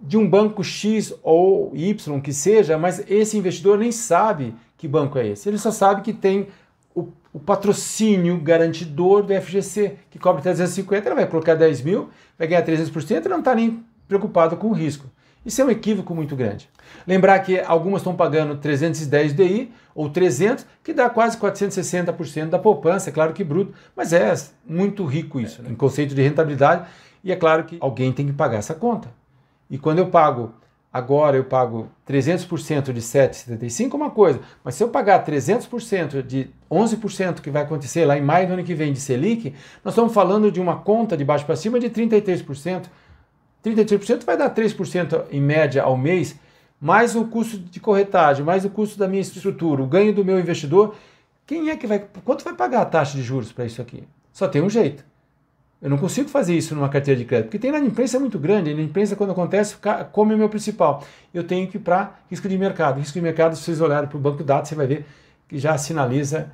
de 0.00 0.16
um 0.16 0.28
banco 0.28 0.62
X 0.62 1.14
ou 1.22 1.72
Y 1.74 2.20
que 2.20 2.32
seja, 2.32 2.76
mas 2.76 3.02
esse 3.08 3.36
investidor 3.36 3.78
nem 3.78 3.92
sabe 3.92 4.54
que 4.76 4.88
banco 4.88 5.18
é 5.18 5.28
esse. 5.28 5.48
Ele 5.48 5.58
só 5.58 5.70
sabe 5.70 6.02
que 6.02 6.12
tem 6.12 6.48
o, 6.94 7.08
o 7.32 7.38
patrocínio 7.38 8.38
garantidor 8.40 9.22
do 9.22 9.34
FGC, 9.34 9.96
que 10.10 10.18
cobre 10.18 10.42
350, 10.42 11.08
ele 11.08 11.14
vai 11.14 11.26
colocar 11.26 11.54
10 11.54 11.82
mil, 11.82 12.10
vai 12.38 12.46
ganhar 12.46 12.64
300%, 12.64 13.10
ele 13.10 13.28
não 13.28 13.38
está 13.38 13.54
nem 13.54 13.84
preocupado 14.06 14.56
com 14.56 14.68
o 14.68 14.72
risco. 14.72 15.06
Isso 15.44 15.60
é 15.60 15.64
um 15.64 15.70
equívoco 15.70 16.14
muito 16.14 16.34
grande. 16.34 16.68
Lembrar 17.06 17.38
que 17.40 17.60
algumas 17.60 18.00
estão 18.00 18.16
pagando 18.16 18.56
310 18.56 19.32
DI 19.34 19.72
ou 19.94 20.08
300, 20.08 20.66
que 20.82 20.92
dá 20.92 21.10
quase 21.10 21.36
460% 21.36 22.48
da 22.48 22.58
poupança, 22.58 23.10
é 23.10 23.12
claro 23.12 23.32
que 23.32 23.44
bruto, 23.44 23.74
mas 23.94 24.12
é 24.12 24.34
muito 24.66 25.04
rico 25.04 25.38
isso, 25.38 25.62
né? 25.62 25.70
em 25.70 25.74
conceito 25.74 26.14
de 26.14 26.22
rentabilidade, 26.22 26.86
e 27.22 27.30
é 27.30 27.36
claro 27.36 27.64
que 27.64 27.76
alguém 27.80 28.12
tem 28.12 28.26
que 28.26 28.32
pagar 28.32 28.58
essa 28.58 28.74
conta. 28.74 29.08
E 29.70 29.78
quando 29.78 29.98
eu 29.98 30.06
pago, 30.06 30.54
agora 30.92 31.36
eu 31.36 31.44
pago 31.44 31.90
300% 32.08 32.92
de 32.92 33.00
7,75 33.00 33.92
é 33.92 33.96
uma 33.96 34.10
coisa, 34.10 34.40
mas 34.62 34.74
se 34.74 34.84
eu 34.84 34.88
pagar 34.88 35.24
300% 35.24 36.22
de 36.22 36.50
11% 36.70 37.40
que 37.40 37.50
vai 37.50 37.62
acontecer 37.62 38.04
lá 38.04 38.16
em 38.16 38.22
maio 38.22 38.46
do 38.46 38.52
ano 38.54 38.64
que 38.64 38.74
vem 38.74 38.92
de 38.92 39.00
Selic, 39.00 39.54
nós 39.84 39.92
estamos 39.92 40.12
falando 40.12 40.50
de 40.50 40.60
uma 40.60 40.76
conta 40.76 41.16
de 41.16 41.24
baixo 41.24 41.44
para 41.44 41.56
cima 41.56 41.80
de 41.80 41.90
33%, 41.90 42.84
33% 43.64 44.24
vai 44.24 44.36
dar 44.36 44.54
3% 44.54 45.24
em 45.30 45.40
média 45.40 45.82
ao 45.82 45.96
mês, 45.96 46.38
mais 46.80 47.16
o 47.16 47.24
custo 47.24 47.58
de 47.58 47.80
corretagem, 47.80 48.44
mais 48.44 48.64
o 48.64 48.70
custo 48.70 48.98
da 48.98 49.08
minha 49.08 49.22
estrutura, 49.22 49.82
o 49.82 49.86
ganho 49.86 50.12
do 50.12 50.24
meu 50.24 50.38
investidor. 50.38 50.94
Quem 51.46 51.70
é 51.70 51.76
que 51.76 51.86
vai. 51.86 52.04
Quanto 52.24 52.44
vai 52.44 52.54
pagar 52.54 52.82
a 52.82 52.84
taxa 52.84 53.16
de 53.16 53.22
juros 53.22 53.52
para 53.52 53.64
isso 53.64 53.80
aqui? 53.80 54.04
Só 54.32 54.46
tem 54.48 54.60
um 54.60 54.68
jeito. 54.68 55.04
Eu 55.80 55.90
não 55.90 55.98
consigo 55.98 56.28
fazer 56.30 56.56
isso 56.56 56.74
numa 56.74 56.88
carteira 56.88 57.18
de 57.18 57.26
crédito, 57.26 57.46
porque 57.46 57.58
tem 57.58 57.70
na 57.70 57.78
imprensa 57.78 58.18
muito 58.18 58.38
grande, 58.38 58.72
na 58.72 58.80
imprensa 58.80 59.14
quando 59.14 59.32
acontece, 59.32 59.76
come 60.12 60.34
o 60.34 60.38
meu 60.38 60.48
principal. 60.48 61.04
Eu 61.32 61.44
tenho 61.44 61.68
que 61.68 61.76
ir 61.76 61.80
para 61.80 62.14
risco 62.30 62.48
de 62.48 62.56
mercado. 62.56 62.98
Risco 62.98 63.12
de 63.14 63.20
mercado, 63.20 63.54
se 63.54 63.62
vocês 63.62 63.82
olharem 63.82 64.08
para 64.08 64.16
o 64.16 64.20
banco 64.20 64.38
de 64.38 64.44
dados, 64.44 64.68
você 64.68 64.74
vai 64.74 64.86
ver 64.86 65.04
que 65.46 65.58
já 65.58 65.76
sinaliza 65.76 66.50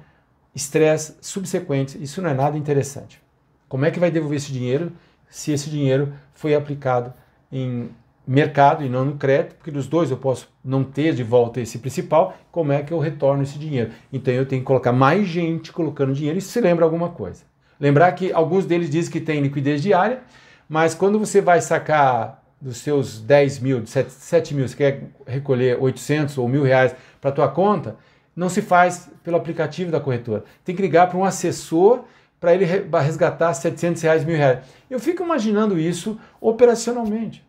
estresse 0.52 1.14
subsequente. 1.20 2.02
Isso 2.02 2.20
não 2.20 2.30
é 2.30 2.34
nada 2.34 2.58
interessante. 2.58 3.22
Como 3.68 3.84
é 3.84 3.90
que 3.92 4.00
vai 4.00 4.10
devolver 4.10 4.38
esse 4.38 4.52
dinheiro 4.52 4.92
se 5.30 5.52
esse 5.52 5.70
dinheiro 5.70 6.12
foi 6.34 6.54
aplicado 6.54 7.14
em 7.50 7.88
mercado 8.26 8.84
e 8.84 8.88
não 8.88 9.04
no 9.04 9.16
crédito, 9.16 9.54
porque 9.56 9.70
dos 9.70 9.86
dois 9.86 10.10
eu 10.10 10.16
posso 10.16 10.48
não 10.62 10.84
ter 10.84 11.14
de 11.14 11.22
volta 11.22 11.60
esse 11.60 11.78
principal, 11.78 12.36
como 12.52 12.72
é 12.72 12.82
que 12.82 12.92
eu 12.92 12.98
retorno 12.98 13.42
esse 13.42 13.58
dinheiro? 13.58 13.90
Então 14.12 14.34
eu 14.34 14.44
tenho 14.44 14.60
que 14.60 14.66
colocar 14.66 14.92
mais 14.92 15.26
gente 15.26 15.72
colocando 15.72 16.12
dinheiro, 16.12 16.38
isso 16.38 16.50
se 16.50 16.60
lembra 16.60 16.84
alguma 16.84 17.08
coisa. 17.08 17.44
Lembrar 17.78 18.12
que 18.12 18.32
alguns 18.32 18.66
deles 18.66 18.90
dizem 18.90 19.10
que 19.10 19.20
tem 19.20 19.40
liquidez 19.40 19.82
diária, 19.82 20.20
mas 20.68 20.94
quando 20.94 21.18
você 21.18 21.40
vai 21.40 21.60
sacar 21.60 22.40
dos 22.60 22.76
seus 22.76 23.20
10 23.20 23.58
mil, 23.60 23.86
7, 23.86 24.12
7 24.12 24.54
mil, 24.54 24.68
você 24.68 24.76
quer 24.76 25.02
recolher 25.26 25.78
800 25.80 26.36
ou 26.36 26.46
mil 26.46 26.62
reais 26.62 26.94
para 27.20 27.30
a 27.30 27.32
tua 27.32 27.48
conta, 27.48 27.96
não 28.36 28.48
se 28.48 28.60
faz 28.60 29.10
pelo 29.24 29.36
aplicativo 29.36 29.90
da 29.90 29.98
corretora. 29.98 30.44
Tem 30.64 30.76
que 30.76 30.82
ligar 30.82 31.08
para 31.08 31.18
um 31.18 31.24
assessor 31.24 32.04
para 32.40 32.54
ele 32.54 32.64
resgatar 32.64 33.52
700 33.52 34.02
reais, 34.02 34.24
mil 34.24 34.36
reais. 34.36 34.64
Eu 34.88 34.98
fico 34.98 35.22
imaginando 35.22 35.78
isso 35.78 36.18
operacionalmente. 36.40 37.46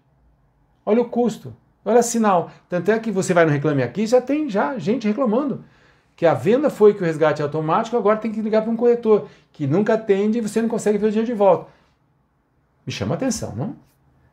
Olha 0.86 1.01
o 1.01 1.05
custo, 1.05 1.55
olha 1.86 2.03
sinal. 2.03 2.51
Tanto 2.67 2.91
é 2.91 3.00
que 3.00 3.10
você 3.10 3.33
vai 3.33 3.45
no 3.45 3.51
Reclame 3.51 3.81
Aqui, 3.81 4.05
já 4.05 4.19
tem 4.19 4.50
já 4.50 4.77
gente 4.77 5.07
reclamando 5.07 5.63
que 6.15 6.25
a 6.25 6.33
venda 6.33 6.69
foi 6.69 6.93
que 6.93 7.01
o 7.01 7.05
resgate 7.05 7.41
é 7.41 7.45
automático, 7.45 7.98
agora 7.98 8.17
tem 8.17 8.31
que 8.31 8.41
ligar 8.41 8.62
para 8.62 8.71
um 8.71 8.75
corretor 8.75 9.27
que 9.51 9.65
nunca 9.65 9.93
atende 9.93 10.38
e 10.38 10.41
você 10.41 10.62
não 10.62 10.69
consegue 10.69 10.98
ver 10.98 11.07
o 11.07 11.10
dinheiro 11.10 11.31
de 11.31 11.33
volta. 11.33 11.71
Me 12.86 12.91
chama 12.91 13.15
atenção, 13.15 13.55
não? 13.55 13.75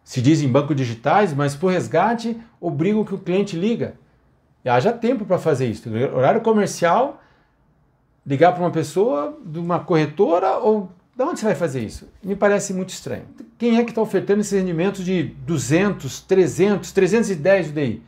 Se 0.02 0.20
dizem 0.20 0.50
banco 0.50 0.74
digitais, 0.74 1.32
mas 1.32 1.54
por 1.54 1.70
resgate 1.70 2.38
obrigam 2.60 3.04
que 3.04 3.14
o 3.14 3.18
cliente 3.18 3.56
liga. 3.56 3.94
E 4.64 4.68
haja 4.68 4.92
tempo 4.92 5.24
para 5.24 5.38
fazer 5.38 5.66
isso. 5.66 5.88
Horário 6.14 6.40
comercial 6.40 7.22
ligar 8.28 8.52
para 8.52 8.62
uma 8.62 8.70
pessoa 8.70 9.38
de 9.42 9.58
uma 9.58 9.80
corretora 9.80 10.58
ou 10.58 10.92
de 11.16 11.24
onde 11.24 11.40
você 11.40 11.46
vai 11.46 11.54
fazer 11.54 11.82
isso? 11.82 12.06
Me 12.22 12.36
parece 12.36 12.74
muito 12.74 12.90
estranho. 12.90 13.24
Quem 13.56 13.78
é 13.78 13.84
que 13.84 13.90
está 13.90 14.02
ofertando 14.02 14.42
esses 14.42 14.52
rendimentos 14.52 15.02
de 15.02 15.22
200, 15.24 16.20
300, 16.20 16.92
310 16.92 17.72
DI? 17.72 18.02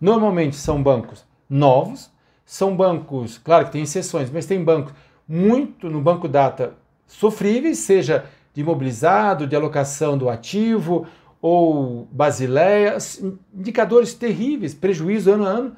Normalmente 0.00 0.54
são 0.54 0.80
bancos 0.80 1.24
novos, 1.50 2.08
são 2.46 2.76
bancos, 2.76 3.36
claro 3.36 3.66
que 3.66 3.72
tem 3.72 3.82
exceções, 3.82 4.30
mas 4.30 4.46
tem 4.46 4.62
bancos 4.62 4.94
muito 5.26 5.90
no 5.90 6.00
banco 6.00 6.28
data 6.28 6.74
sofríveis, 7.06 7.78
seja 7.78 8.26
de 8.54 8.60
imobilizado, 8.60 9.46
de 9.46 9.56
alocação 9.56 10.16
do 10.16 10.28
ativo 10.28 11.04
ou 11.42 12.06
basileia, 12.12 12.96
indicadores 13.52 14.14
terríveis, 14.14 14.72
prejuízo 14.72 15.32
ano 15.32 15.44
a 15.44 15.48
ano 15.48 15.76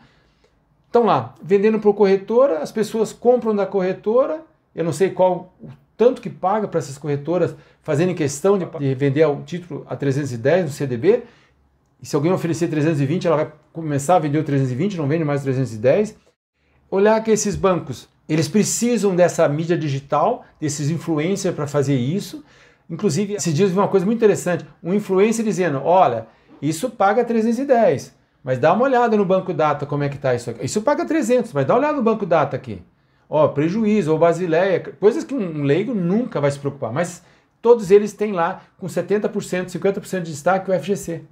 estão 0.96 1.04
lá 1.04 1.34
vendendo 1.42 1.78
para 1.78 1.92
corretora, 1.92 2.58
as 2.58 2.72
pessoas 2.72 3.12
compram 3.12 3.54
da 3.54 3.66
corretora, 3.66 4.42
eu 4.74 4.82
não 4.82 4.92
sei 4.92 5.10
qual 5.10 5.54
o 5.62 5.68
tanto 5.96 6.22
que 6.22 6.30
paga 6.30 6.66
para 6.66 6.78
essas 6.78 6.96
corretoras 6.96 7.54
fazendo 7.82 8.14
questão 8.14 8.58
de, 8.58 8.64
de 8.64 8.94
vender 8.94 9.26
o 9.26 9.42
título 9.42 9.86
a 9.88 9.94
310 9.94 10.64
no 10.64 10.70
CDB, 10.70 11.22
e 12.00 12.06
se 12.06 12.16
alguém 12.16 12.32
oferecer 12.32 12.68
320, 12.68 13.26
ela 13.26 13.36
vai 13.36 13.52
começar 13.72 14.16
a 14.16 14.18
vender 14.18 14.38
o 14.38 14.44
320, 14.44 14.96
não 14.96 15.08
vende 15.08 15.24
mais 15.24 15.40
o 15.40 15.44
310. 15.44 16.16
Olhar 16.90 17.22
que 17.22 17.30
esses 17.30 17.56
bancos, 17.56 18.08
eles 18.28 18.48
precisam 18.48 19.16
dessa 19.16 19.48
mídia 19.48 19.78
digital, 19.78 20.44
desses 20.60 20.90
influencers 20.90 21.54
para 21.54 21.66
fazer 21.66 21.96
isso. 21.96 22.44
Inclusive, 22.88 23.36
dias 23.36 23.70
vi 23.70 23.78
uma 23.78 23.88
coisa 23.88 24.04
muito 24.04 24.18
interessante, 24.18 24.64
um 24.82 24.92
influencer 24.92 25.44
dizendo, 25.44 25.80
olha, 25.82 26.26
isso 26.60 26.90
paga 26.90 27.24
310, 27.24 28.14
mas 28.46 28.60
dá 28.60 28.72
uma 28.72 28.84
olhada 28.84 29.16
no 29.16 29.24
banco 29.24 29.52
data 29.52 29.84
como 29.84 30.04
é 30.04 30.08
que 30.08 30.14
está 30.14 30.32
isso 30.32 30.50
aqui. 30.50 30.64
Isso 30.64 30.80
paga 30.80 31.04
300, 31.04 31.52
mas 31.52 31.66
dá 31.66 31.74
uma 31.74 31.80
olhada 31.80 31.96
no 31.96 32.02
banco 32.04 32.24
data 32.24 32.54
aqui. 32.54 32.80
Ó, 33.28 33.48
prejuízo 33.48 34.12
ou 34.12 34.18
basileia, 34.20 34.78
coisas 35.00 35.24
que 35.24 35.34
um 35.34 35.64
leigo 35.64 35.92
nunca 35.92 36.40
vai 36.40 36.48
se 36.48 36.58
preocupar, 36.60 36.92
mas 36.92 37.24
todos 37.60 37.90
eles 37.90 38.12
têm 38.12 38.30
lá 38.30 38.62
com 38.78 38.86
70%, 38.86 39.66
50% 39.66 40.22
de 40.22 40.30
destaque 40.30 40.70
o 40.70 40.80
FGC. 40.80 41.24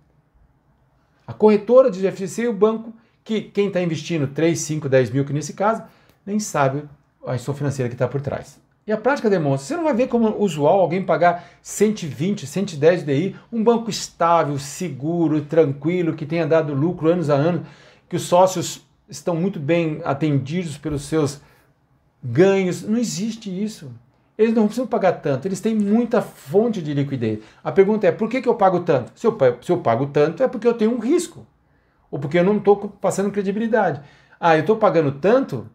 A 1.24 1.32
corretora 1.32 1.88
de 1.88 2.10
FGC 2.10 2.42
e 2.42 2.48
o 2.48 2.52
banco, 2.52 2.92
que 3.22 3.42
quem 3.42 3.68
está 3.68 3.80
investindo 3.80 4.26
3, 4.26 4.58
5, 4.58 4.88
10 4.88 5.10
mil, 5.10 5.24
que 5.24 5.32
nesse 5.32 5.52
caso, 5.52 5.84
nem 6.26 6.40
sabe 6.40 6.82
a 7.24 7.36
instituição 7.36 7.54
financeira 7.54 7.88
que 7.88 7.94
está 7.94 8.08
por 8.08 8.20
trás. 8.20 8.58
E 8.86 8.92
a 8.92 8.98
prática 8.98 9.30
demonstra, 9.30 9.66
você 9.66 9.76
não 9.76 9.84
vai 9.84 9.94
ver 9.94 10.08
como 10.08 10.36
usual 10.38 10.80
alguém 10.80 11.02
pagar 11.02 11.48
120, 11.62 12.46
110 12.46 13.02
DI, 13.02 13.36
um 13.50 13.64
banco 13.64 13.88
estável, 13.88 14.58
seguro, 14.58 15.40
tranquilo, 15.40 16.14
que 16.14 16.26
tenha 16.26 16.46
dado 16.46 16.74
lucro 16.74 17.08
anos 17.08 17.30
a 17.30 17.34
anos, 17.34 17.66
que 18.08 18.16
os 18.16 18.22
sócios 18.22 18.86
estão 19.08 19.34
muito 19.34 19.58
bem 19.58 20.02
atendidos 20.04 20.76
pelos 20.76 21.02
seus 21.04 21.40
ganhos. 22.22 22.82
Não 22.82 22.98
existe 22.98 23.48
isso. 23.50 23.90
Eles 24.36 24.52
não 24.52 24.64
precisam 24.64 24.86
pagar 24.86 25.12
tanto, 25.12 25.46
eles 25.46 25.60
têm 25.60 25.74
muita 25.74 26.20
fonte 26.20 26.82
de 26.82 26.92
liquidez. 26.92 27.38
A 27.62 27.70
pergunta 27.70 28.06
é: 28.06 28.12
por 28.12 28.28
que, 28.28 28.42
que 28.42 28.48
eu 28.48 28.56
pago 28.56 28.80
tanto? 28.80 29.12
Se 29.14 29.26
eu, 29.26 29.38
se 29.62 29.70
eu 29.70 29.78
pago 29.78 30.06
tanto, 30.06 30.42
é 30.42 30.48
porque 30.48 30.66
eu 30.66 30.74
tenho 30.74 30.92
um 30.92 30.98
risco, 30.98 31.46
ou 32.10 32.18
porque 32.18 32.38
eu 32.38 32.44
não 32.44 32.56
estou 32.56 32.76
passando 33.00 33.30
credibilidade. 33.30 34.00
Ah, 34.40 34.56
eu 34.56 34.60
estou 34.60 34.76
pagando 34.76 35.12
tanto 35.12 35.70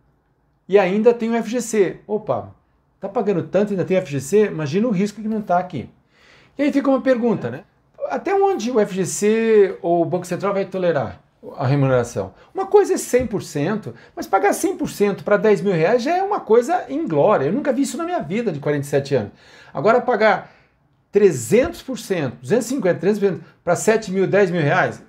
e 0.68 0.78
ainda 0.78 1.14
tenho 1.14 1.42
FGC. 1.42 2.02
Opa, 2.06 2.54
Está 3.00 3.08
pagando 3.08 3.44
tanto 3.44 3.72
e 3.72 3.74
ainda 3.76 3.86
tem 3.86 4.02
FGC? 4.02 4.48
Imagina 4.48 4.86
o 4.86 4.92
risco 4.92 5.22
que 5.22 5.28
não 5.30 5.40
está 5.40 5.58
aqui. 5.58 5.90
E 6.58 6.64
aí 6.64 6.74
fica 6.74 6.90
uma 6.90 7.00
pergunta, 7.00 7.50
né? 7.50 7.64
Até 8.10 8.36
onde 8.36 8.70
o 8.70 8.86
FGC 8.86 9.78
ou 9.82 10.02
o 10.02 10.06
Banco 10.06 10.28
Central 10.28 10.54
vai 10.54 10.66
tolerar 10.66 11.22
a 11.56 11.66
remuneração? 11.66 12.34
Uma 12.54 12.66
coisa 12.66 12.96
é 12.96 12.98
100%, 12.98 13.94
mas 14.14 14.28
pagar 14.28 14.52
100% 14.52 15.24
para 15.24 15.38
10 15.38 15.62
mil 15.62 15.72
reais 15.72 16.04
já 16.04 16.18
é 16.18 16.22
uma 16.22 16.42
coisa 16.42 16.88
inglória. 16.90 17.46
Eu 17.46 17.54
nunca 17.54 17.72
vi 17.72 17.84
isso 17.84 17.98
na 17.98 18.04
minha 18.04 18.20
vida 18.20 18.52
de 18.52 18.60
47 18.60 19.16
anos. 19.16 19.32
Agora 19.74 20.02
pagar 20.02 20.52
300%, 21.14 22.34
250%, 22.44 23.00
300% 23.00 23.40
para 23.64 23.78
7 23.78 24.12
mil, 24.12 24.28
10 24.28 24.52
mil 24.52 24.62
reais? 24.62 25.02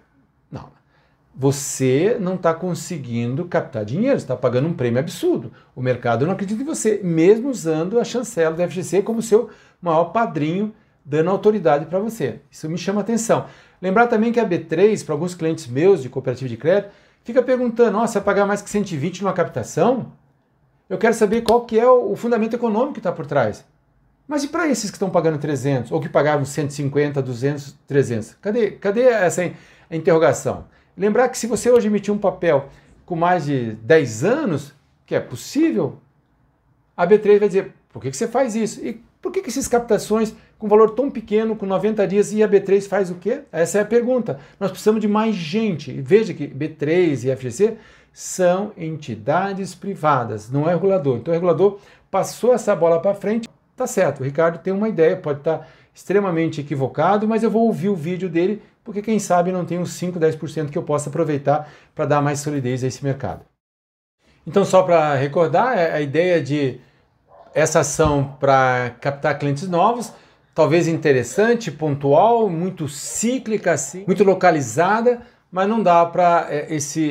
Você 1.41 2.19
não 2.21 2.35
está 2.35 2.53
conseguindo 2.53 3.47
captar 3.47 3.83
dinheiro, 3.83 4.19
está 4.19 4.37
pagando 4.37 4.69
um 4.69 4.75
prêmio 4.75 5.01
absurdo. 5.01 5.51
O 5.75 5.81
mercado 5.81 6.27
não 6.27 6.35
acredita 6.35 6.61
em 6.61 6.67
você, 6.67 7.01
mesmo 7.03 7.49
usando 7.49 7.99
a 7.99 8.05
chancela 8.05 8.55
do 8.55 8.63
FGC 8.63 9.01
como 9.01 9.23
seu 9.23 9.49
maior 9.81 10.13
padrinho, 10.13 10.75
dando 11.03 11.31
autoridade 11.31 11.87
para 11.87 11.99
você. 11.99 12.41
Isso 12.51 12.69
me 12.69 12.77
chama 12.77 13.01
atenção. 13.01 13.47
Lembrar 13.81 14.07
também 14.09 14.31
que 14.33 14.39
a 14.39 14.47
B3, 14.47 15.03
para 15.03 15.15
alguns 15.15 15.35
clientes 15.35 15.67
meus 15.67 16.03
de 16.03 16.11
cooperativa 16.11 16.47
de 16.47 16.59
crédito, 16.59 16.91
fica 17.25 17.43
perguntando: 17.43 17.93
nossa, 17.93 18.21
vai 18.21 18.35
pagar 18.35 18.45
mais 18.45 18.61
que 18.61 18.69
120 18.69 19.23
numa 19.23 19.33
captação? 19.33 20.13
Eu 20.91 20.99
quero 20.99 21.15
saber 21.15 21.41
qual 21.41 21.65
que 21.65 21.81
é 21.81 21.89
o 21.89 22.15
fundamento 22.17 22.53
econômico 22.53 22.93
que 22.93 23.01
está 23.01 23.13
por 23.13 23.25
trás. 23.25 23.65
Mas 24.29 24.45
e 24.45 24.49
para 24.49 24.69
esses 24.69 24.91
que 24.91 24.97
estão 24.97 25.09
pagando 25.09 25.39
300 25.39 25.91
ou 25.91 26.03
que 26.03 26.09
pagavam 26.11 26.45
150, 26.45 27.23
200, 27.23 27.77
300? 27.87 28.35
Cadê, 28.43 28.73
cadê 28.73 29.05
essa 29.05 29.51
interrogação? 29.91 30.67
Lembrar 31.01 31.31
que 31.31 31.39
se 31.39 31.47
você 31.47 31.71
hoje 31.71 31.87
emitir 31.87 32.13
um 32.13 32.19
papel 32.19 32.69
com 33.07 33.17
mais 33.17 33.47
de 33.47 33.73
10 33.73 34.23
anos, 34.23 34.75
que 35.07 35.15
é 35.15 35.19
possível, 35.19 35.97
a 36.95 37.07
B3 37.07 37.39
vai 37.39 37.49
dizer, 37.49 37.73
por 37.91 38.03
que, 38.03 38.11
que 38.11 38.17
você 38.19 38.29
faz 38.29 38.55
isso? 38.55 38.85
E 38.85 39.03
por 39.19 39.33
que, 39.33 39.41
que 39.41 39.49
essas 39.49 39.67
captações 39.67 40.35
com 40.59 40.69
valor 40.69 40.91
tão 40.91 41.11
pequeno, 41.11 41.57
com 41.57 41.65
90 41.65 42.07
dias, 42.07 42.35
e 42.35 42.43
a 42.43 42.49
B3 42.49 42.87
faz 42.87 43.11
o 43.11 43.15
quê? 43.15 43.41
Essa 43.51 43.79
é 43.79 43.81
a 43.81 43.87
pergunta. 43.87 44.41
Nós 44.61 44.71
precisamos 44.71 45.01
de 45.01 45.09
mais 45.09 45.35
gente. 45.35 45.91
Veja 46.03 46.35
que 46.35 46.47
B3 46.47 47.25
e 47.25 47.35
FGC 47.35 47.79
são 48.13 48.73
entidades 48.77 49.75
privadas, 49.75 50.51
não 50.51 50.69
é 50.69 50.75
regulador. 50.75 51.17
Então 51.17 51.33
o 51.33 51.35
regulador 51.35 51.79
passou 52.11 52.53
essa 52.53 52.77
bola 52.77 53.01
para 53.01 53.15
frente, 53.15 53.49
tá 53.75 53.87
certo. 53.87 54.21
O 54.21 54.25
Ricardo 54.25 54.59
tem 54.59 54.71
uma 54.71 54.91
ideia, 54.91 55.17
pode 55.17 55.39
estar 55.39 55.59
tá 55.61 55.67
extremamente 55.95 56.61
equivocado, 56.61 57.27
mas 57.27 57.43
eu 57.43 57.51
vou 57.51 57.63
ouvir 57.67 57.89
o 57.89 57.97
vídeo 57.97 58.29
dele 58.29 58.61
porque 58.91 59.03
quem 59.03 59.21
sabe 59.21 59.53
não 59.53 59.65
tem 59.65 59.79
uns 59.79 59.93
5, 59.93 60.19
10% 60.19 60.69
que 60.69 60.77
eu 60.77 60.83
possa 60.83 61.11
aproveitar 61.11 61.71
para 61.95 62.07
dar 62.07 62.21
mais 62.21 62.41
solidez 62.41 62.83
a 62.83 62.89
esse 62.89 63.05
mercado. 63.05 63.45
Então, 64.45 64.65
só 64.65 64.83
para 64.83 65.15
recordar, 65.15 65.79
é 65.79 65.93
a 65.93 66.01
ideia 66.01 66.43
de 66.43 66.81
essa 67.55 67.79
ação 67.81 68.37
para 68.41 68.97
captar 69.01 69.39
clientes 69.39 69.69
novos, 69.69 70.13
talvez 70.53 70.89
interessante, 70.89 71.71
pontual, 71.71 72.51
muito 72.51 72.89
cíclica, 72.89 73.71
assim, 73.71 74.03
muito 74.09 74.25
localizada, 74.25 75.23
mas 75.53 75.69
não 75.69 75.81
dá 75.81 76.05
para 76.05 76.49
é, 76.51 76.67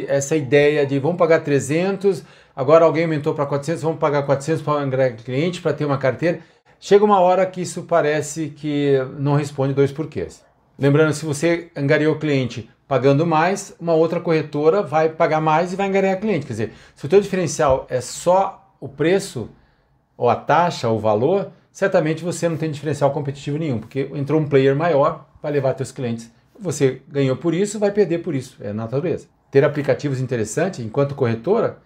essa 0.10 0.36
ideia 0.36 0.86
de 0.86 1.00
vamos 1.00 1.18
pagar 1.18 1.40
300, 1.40 2.26
agora 2.54 2.84
alguém 2.84 3.06
aumentou 3.06 3.34
para 3.34 3.46
400, 3.46 3.84
vamos 3.84 4.00
pagar 4.00 4.24
400 4.24 4.62
para 4.62 4.82
angariar 4.82 5.16
cliente, 5.16 5.62
para 5.62 5.72
ter 5.72 5.86
uma 5.86 5.98
carteira. 5.98 6.42
Chega 6.78 7.06
uma 7.06 7.22
hora 7.22 7.46
que 7.46 7.62
isso 7.62 7.84
parece 7.84 8.50
que 8.50 8.98
não 9.18 9.36
responde 9.36 9.74
dois 9.74 9.94
porquês. 9.94 10.49
Lembrando, 10.80 11.14
se 11.14 11.26
você 11.26 11.70
angariou 11.76 12.16
o 12.16 12.20
cliente 12.20 12.70
pagando 12.88 13.28
mais, 13.28 13.76
uma 13.78 13.94
outra 13.94 14.22
corretora 14.22 14.82
vai 14.82 15.10
pagar 15.10 15.42
mais 15.42 15.74
e 15.74 15.76
vai 15.76 15.90
angariar 15.90 16.18
cliente. 16.22 16.46
Quer 16.46 16.54
dizer, 16.54 16.74
se 16.96 17.06
o 17.06 17.10
teu 17.10 17.20
diferencial 17.20 17.86
é 17.90 18.00
só 18.00 18.74
o 18.80 18.88
preço, 18.88 19.50
ou 20.16 20.30
a 20.30 20.38
taxa, 20.38 20.88
ou 20.88 20.96
o 20.96 21.00
valor, 21.00 21.52
certamente 21.70 22.24
você 22.24 22.48
não 22.48 22.56
tem 22.56 22.72
diferencial 22.72 23.12
competitivo 23.12 23.58
nenhum, 23.58 23.78
porque 23.78 24.10
entrou 24.14 24.40
um 24.40 24.48
player 24.48 24.74
maior 24.74 25.28
para 25.42 25.50
levar 25.50 25.76
seus 25.76 25.92
clientes. 25.92 26.32
Você 26.58 27.02
ganhou 27.10 27.36
por 27.36 27.54
isso, 27.54 27.78
vai 27.78 27.92
perder 27.92 28.20
por 28.20 28.34
isso, 28.34 28.56
é 28.62 28.72
natureza. 28.72 29.28
Ter 29.52 29.66
aplicativos 29.66 30.22
interessantes, 30.22 30.80
enquanto 30.80 31.14
corretora, 31.14 31.80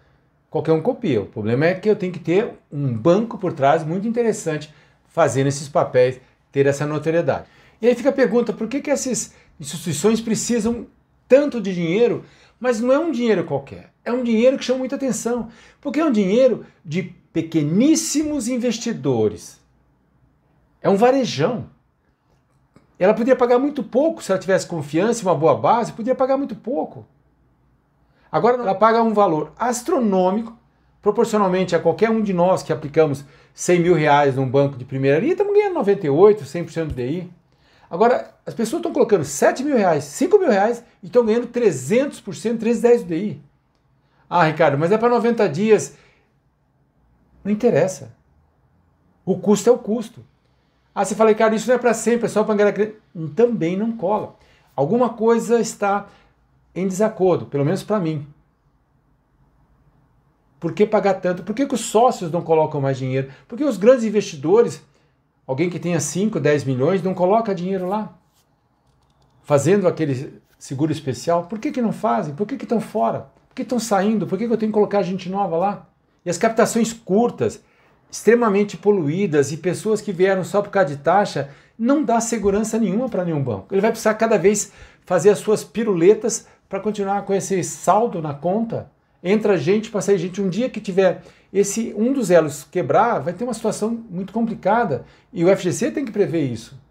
qualquer 0.51 0.71
um 0.71 0.81
copia. 0.81 1.19
O 1.19 1.25
problema 1.25 1.65
é 1.65 1.73
que 1.73 1.89
eu 1.89 1.95
tenho 1.95 2.13
que 2.13 2.19
ter 2.19 2.47
um 2.71 2.93
banco 2.93 3.39
por 3.39 3.53
trás 3.53 3.83
muito 3.83 4.07
interessante 4.07 4.71
fazendo 5.07 5.47
esses 5.47 5.67
papéis, 5.67 6.21
ter 6.51 6.67
essa 6.67 6.85
notoriedade. 6.85 7.45
E 7.81 7.87
aí 7.87 7.95
fica 7.95 8.09
a 8.09 8.13
pergunta: 8.13 8.53
por 8.53 8.67
que, 8.67 8.81
que 8.81 8.91
essas 8.91 9.33
instituições 9.59 10.21
precisam 10.21 10.87
tanto 11.27 11.61
de 11.61 11.73
dinheiro, 11.73 12.23
mas 12.59 12.79
não 12.79 12.91
é 12.91 12.99
um 12.99 13.11
dinheiro 13.11 13.43
qualquer? 13.43 13.93
É 14.03 14.11
um 14.11 14.23
dinheiro 14.23 14.57
que 14.57 14.63
chama 14.63 14.79
muita 14.79 14.95
atenção, 14.95 15.49
porque 15.79 15.99
é 15.99 16.05
um 16.05 16.11
dinheiro 16.11 16.65
de 16.83 17.03
pequeníssimos 17.31 18.47
investidores. 18.47 19.59
É 20.81 20.89
um 20.89 20.97
varejão. 20.97 21.69
Ela 22.99 23.13
poderia 23.13 23.35
pagar 23.35 23.57
muito 23.57 23.83
pouco 23.83 24.23
se 24.23 24.31
ela 24.31 24.39
tivesse 24.39 24.67
confiança 24.67 25.21
e 25.21 25.25
uma 25.25 25.35
boa 25.35 25.55
base, 25.55 25.93
poderia 25.93 26.15
pagar 26.15 26.37
muito 26.37 26.55
pouco. 26.55 27.05
Agora 28.31 28.57
ela 28.57 28.75
paga 28.75 29.01
um 29.01 29.13
valor 29.13 29.51
astronômico, 29.57 30.57
proporcionalmente 31.01 31.75
a 31.75 31.79
qualquer 31.79 32.09
um 32.09 32.21
de 32.21 32.33
nós 32.33 32.63
que 32.63 32.71
aplicamos 32.71 33.25
100 33.53 33.79
mil 33.79 33.93
reais 33.93 34.35
num 34.35 34.49
banco 34.49 34.77
de 34.77 34.85
primeira 34.85 35.19
linha, 35.19 35.33
estamos 35.33 35.53
ganhando 35.53 35.75
98, 35.75 36.43
100% 36.43 36.85
do 36.87 36.93
DI. 36.93 37.29
Agora, 37.93 38.33
as 38.43 38.55
pessoas 38.55 38.79
estão 38.79 38.91
colocando 38.91 39.23
7 39.23 39.63
mil 39.63 39.77
reais, 39.77 40.05
5 40.05 40.39
mil 40.39 40.49
reais 40.49 40.83
e 41.03 41.05
estão 41.05 41.23
ganhando 41.23 41.45
300%, 41.45 42.57
310 42.57 43.03
do 43.03 43.07
DI. 43.09 43.39
Ah, 44.27 44.45
Ricardo, 44.45 44.79
mas 44.79 44.91
é 44.91 44.97
para 44.97 45.09
90 45.09 45.47
dias. 45.47 45.95
Não 47.43 47.51
interessa. 47.51 48.11
O 49.23 49.37
custo 49.37 49.69
é 49.69 49.71
o 49.71 49.77
custo. 49.77 50.25
Ah, 50.95 51.05
você 51.05 51.13
fala, 51.13 51.29
Ricardo, 51.29 51.55
isso 51.55 51.67
não 51.67 51.75
é 51.75 51.77
para 51.77 51.93
sempre, 51.93 52.25
é 52.25 52.29
só 52.29 52.43
para 52.43 52.55
ganhar 52.55 52.73
Também 53.35 53.77
não 53.77 53.95
cola. 53.95 54.37
Alguma 54.75 55.09
coisa 55.09 55.59
está 55.59 56.07
em 56.73 56.87
desacordo, 56.87 57.45
pelo 57.45 57.63
menos 57.63 57.83
para 57.83 57.99
mim. 57.99 58.25
Por 60.59 60.73
que 60.73 60.87
pagar 60.87 61.21
tanto? 61.21 61.43
Por 61.43 61.53
que, 61.53 61.67
que 61.67 61.75
os 61.75 61.81
sócios 61.81 62.31
não 62.31 62.41
colocam 62.41 62.81
mais 62.81 62.97
dinheiro? 62.97 63.31
Por 63.47 63.55
que 63.55 63.63
os 63.63 63.77
grandes 63.77 64.03
investidores 64.03 64.83
Alguém 65.45 65.69
que 65.69 65.79
tenha 65.79 65.99
5, 65.99 66.39
10 66.39 66.63
milhões 66.63 67.03
não 67.03 67.13
coloca 67.13 67.53
dinheiro 67.53 67.87
lá. 67.87 68.17
Fazendo 69.43 69.87
aquele 69.87 70.41
seguro 70.57 70.91
especial. 70.91 71.43
Por 71.45 71.59
que, 71.59 71.71
que 71.71 71.81
não 71.81 71.91
fazem? 71.91 72.33
Por 72.33 72.47
que, 72.47 72.55
que 72.55 72.63
estão 72.63 72.79
fora? 72.79 73.27
Por 73.49 73.55
que 73.55 73.63
estão 73.63 73.79
saindo? 73.79 74.25
Por 74.25 74.37
que, 74.37 74.47
que 74.47 74.53
eu 74.53 74.57
tenho 74.57 74.71
que 74.71 74.73
colocar 74.73 75.01
gente 75.03 75.29
nova 75.29 75.57
lá? 75.57 75.89
E 76.25 76.29
as 76.29 76.37
captações 76.37 76.93
curtas, 76.93 77.61
extremamente 78.09 78.77
poluídas 78.77 79.51
e 79.51 79.57
pessoas 79.57 79.99
que 79.99 80.13
vieram 80.13 80.43
só 80.45 80.61
por 80.61 80.69
causa 80.69 80.95
de 80.95 81.01
taxa, 81.03 81.49
não 81.77 82.03
dá 82.03 82.21
segurança 82.21 82.79
nenhuma 82.79 83.09
para 83.09 83.25
nenhum 83.25 83.43
banco. 83.43 83.73
Ele 83.73 83.81
vai 83.81 83.91
precisar 83.91 84.13
cada 84.13 84.37
vez 84.37 84.71
fazer 85.05 85.31
as 85.31 85.39
suas 85.39 85.65
piruletas 85.65 86.47
para 86.69 86.79
continuar 86.79 87.23
com 87.23 87.33
esse 87.33 87.61
saldo 87.63 88.21
na 88.21 88.33
conta. 88.33 88.89
Entra 89.21 89.57
gente 89.57 89.91
para 89.91 89.99
sair 89.99 90.17
gente. 90.17 90.41
Um 90.41 90.47
dia 90.47 90.69
que 90.69 90.79
tiver 90.79 91.21
esse 91.53 91.93
um 91.95 92.11
dos 92.11 92.31
elos 92.31 92.63
quebrar, 92.63 93.19
vai 93.19 93.31
ter 93.31 93.43
uma 93.43 93.53
situação 93.53 94.03
muito 94.09 94.33
complicada. 94.33 95.05
E 95.31 95.45
o 95.45 95.55
FGC 95.55 95.91
tem 95.91 96.03
que 96.03 96.11
prever 96.11 96.41
isso. 96.41 96.81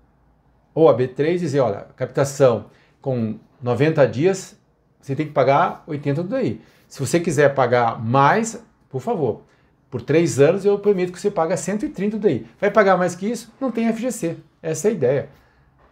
Ou 0.73 0.88
a 0.88 0.97
B3 0.97 1.38
dizer, 1.38 1.59
olha, 1.59 1.87
captação 1.97 2.66
com 3.00 3.40
90 3.61 4.07
dias, 4.07 4.57
você 5.00 5.16
tem 5.16 5.26
que 5.26 5.33
pagar 5.33 5.83
80 5.87 6.23
do 6.23 6.38
DI. 6.38 6.61
Se 6.87 7.00
você 7.00 7.19
quiser 7.19 7.54
pagar 7.54 8.00
mais, 8.00 8.64
por 8.88 9.00
favor, 9.00 9.42
por 9.90 10.00
três 10.00 10.38
anos 10.38 10.64
eu 10.64 10.78
permito 10.78 11.12
que 11.12 11.21
você 11.21 11.31
pague 11.31 11.57
130 11.57 12.16
do 12.16 12.28
DI. 12.28 12.47
Vai 12.61 12.71
pagar 12.71 12.97
mais 12.97 13.16
que 13.16 13.26
isso? 13.26 13.52
Não 13.61 13.73
tem 13.73 13.92
FGC. 13.92 14.37
Essa 14.62 14.88
é 14.88 14.90
a 14.90 14.95
ideia. 14.95 15.28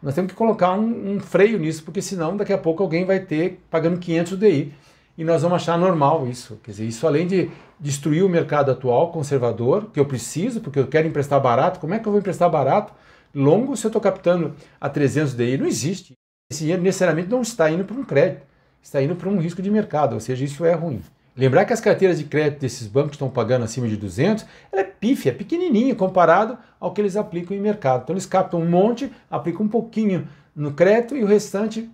Nós 0.01 0.15
temos 0.15 0.31
que 0.31 0.39
colocar 0.39 0.73
um, 0.73 1.17
um 1.17 1.21
freio 1.21 1.59
nisso, 1.59 1.83
porque 1.83 2.01
senão 2.01 2.37
daqui 2.37 2.53
a 2.53 2.59
pouco 2.59 2.83
alguém 2.83 3.05
vai 3.05 3.19
ter 3.19 3.61
pagando 3.69 3.99
500 3.99 4.31
do 4.31 4.39
DI 4.39 4.73
e 5.21 5.25
nós 5.25 5.43
vamos 5.43 5.57
achar 5.57 5.77
normal 5.77 6.27
isso. 6.27 6.59
Quer 6.63 6.71
dizer, 6.71 6.87
isso 6.87 7.07
além 7.07 7.27
de 7.27 7.51
destruir 7.79 8.25
o 8.25 8.29
mercado 8.29 8.71
atual 8.71 9.13
conservador, 9.13 9.91
que 9.93 10.01
eu 10.01 10.07
preciso, 10.07 10.63
porque 10.63 10.79
eu 10.79 10.87
quero 10.87 11.07
emprestar 11.07 11.39
barato, 11.39 11.79
como 11.79 11.93
é 11.93 11.99
que 11.99 12.09
eu 12.09 12.11
vou 12.11 12.19
emprestar 12.19 12.49
barato? 12.49 12.95
Longo 13.35 13.77
se 13.77 13.85
eu 13.85 13.91
estou 13.91 14.01
captando 14.01 14.55
a 14.81 14.89
300 14.89 15.35
DI, 15.35 15.59
não 15.59 15.67
existe. 15.67 16.15
Esse 16.51 16.61
dinheiro 16.61 16.83
necessariamente 16.83 17.29
não 17.29 17.43
está 17.43 17.71
indo 17.71 17.85
para 17.85 17.99
um 17.99 18.03
crédito, 18.03 18.47
está 18.83 19.03
indo 19.03 19.15
para 19.15 19.29
um 19.29 19.39
risco 19.39 19.61
de 19.61 19.71
mercado, 19.71 20.15
ou 20.15 20.21
seja, 20.21 20.43
isso 20.43 20.65
é 20.65 20.73
ruim. 20.73 21.03
Lembrar 21.37 21.67
que 21.67 21.75
as 21.75 21.83
carteiras 21.83 22.17
de 22.17 22.25
crédito 22.25 22.61
desses 22.61 22.87
bancos 22.87 23.11
que 23.11 23.17
estão 23.17 23.29
pagando 23.29 23.67
acima 23.67 23.87
de 23.87 23.99
200, 23.99 24.47
ela 24.73 24.81
é 24.81 24.85
pífia, 24.85 25.35
pequenininha 25.35 25.95
comparado 25.95 26.57
ao 26.81 26.95
que 26.95 27.01
eles 27.01 27.15
aplicam 27.15 27.55
em 27.55 27.61
mercado. 27.61 28.05
Então 28.05 28.15
eles 28.15 28.25
captam 28.25 28.63
um 28.63 28.69
monte, 28.69 29.13
aplicam 29.31 29.67
um 29.67 29.69
pouquinho 29.69 30.27
no 30.57 30.73
crédito 30.73 31.15
e 31.15 31.23
o 31.23 31.27
restante 31.27 31.91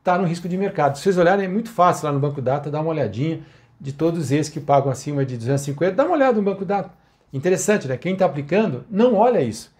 está 0.00 0.18
no 0.18 0.26
risco 0.26 0.48
de 0.48 0.56
mercado. 0.56 0.96
Se 0.96 1.04
vocês 1.04 1.16
olharem, 1.16 1.44
é 1.44 1.48
muito 1.48 1.70
fácil 1.70 2.06
lá 2.06 2.12
no 2.12 2.18
Banco 2.18 2.42
Data, 2.42 2.70
dá 2.70 2.80
uma 2.80 2.90
olhadinha 2.90 3.40
de 3.80 3.92
todos 3.92 4.32
esses 4.32 4.52
que 4.52 4.60
pagam 4.60 4.90
acima 4.90 5.24
de 5.24 5.36
250, 5.36 5.94
dá 5.94 6.04
uma 6.04 6.14
olhada 6.14 6.36
no 6.36 6.42
Banco 6.42 6.64
Data. 6.64 6.90
Interessante, 7.32 7.86
né? 7.86 7.96
Quem 7.96 8.14
está 8.14 8.26
aplicando 8.26 8.84
não 8.90 9.14
olha 9.14 9.40
isso. 9.40 9.72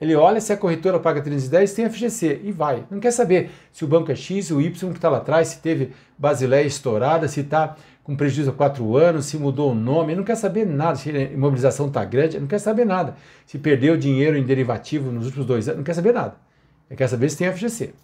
Ele 0.00 0.14
olha 0.14 0.40
se 0.40 0.52
a 0.52 0.56
corretora 0.56 0.98
paga 0.98 1.22
310 1.22 1.72
tem 1.72 1.88
FGC 1.88 2.40
e 2.44 2.52
vai. 2.52 2.84
Não 2.90 3.00
quer 3.00 3.10
saber 3.10 3.50
se 3.72 3.84
o 3.84 3.88
banco 3.88 4.12
é 4.12 4.14
X, 4.14 4.50
o 4.50 4.60
Y 4.60 4.90
que 4.90 4.98
está 4.98 5.08
lá 5.08 5.18
atrás, 5.18 5.48
se 5.48 5.60
teve 5.60 5.92
Basileia 6.18 6.66
estourada, 6.66 7.28
se 7.28 7.40
está 7.40 7.76
com 8.04 8.14
prejuízo 8.14 8.50
há 8.50 8.52
quatro 8.52 8.96
anos, 8.96 9.26
se 9.26 9.38
mudou 9.38 9.72
o 9.72 9.74
nome, 9.74 10.14
não 10.14 10.22
quer 10.22 10.36
saber 10.36 10.66
nada, 10.66 10.96
se 10.96 11.10
a 11.10 11.22
imobilização 11.22 11.88
está 11.88 12.04
grande, 12.04 12.38
não 12.38 12.46
quer 12.46 12.58
saber 12.58 12.84
nada. 12.84 13.16
Se 13.46 13.58
perdeu 13.58 13.96
dinheiro 13.96 14.36
em 14.36 14.44
derivativo 14.44 15.10
nos 15.10 15.26
últimos 15.26 15.46
dois 15.46 15.66
anos, 15.66 15.78
não 15.78 15.84
quer 15.84 15.94
saber 15.94 16.12
nada. 16.12 16.36
Ele 16.88 16.96
quer 16.96 17.08
saber 17.08 17.30
se 17.30 17.38
tem 17.38 17.50
FGC. 17.50 17.94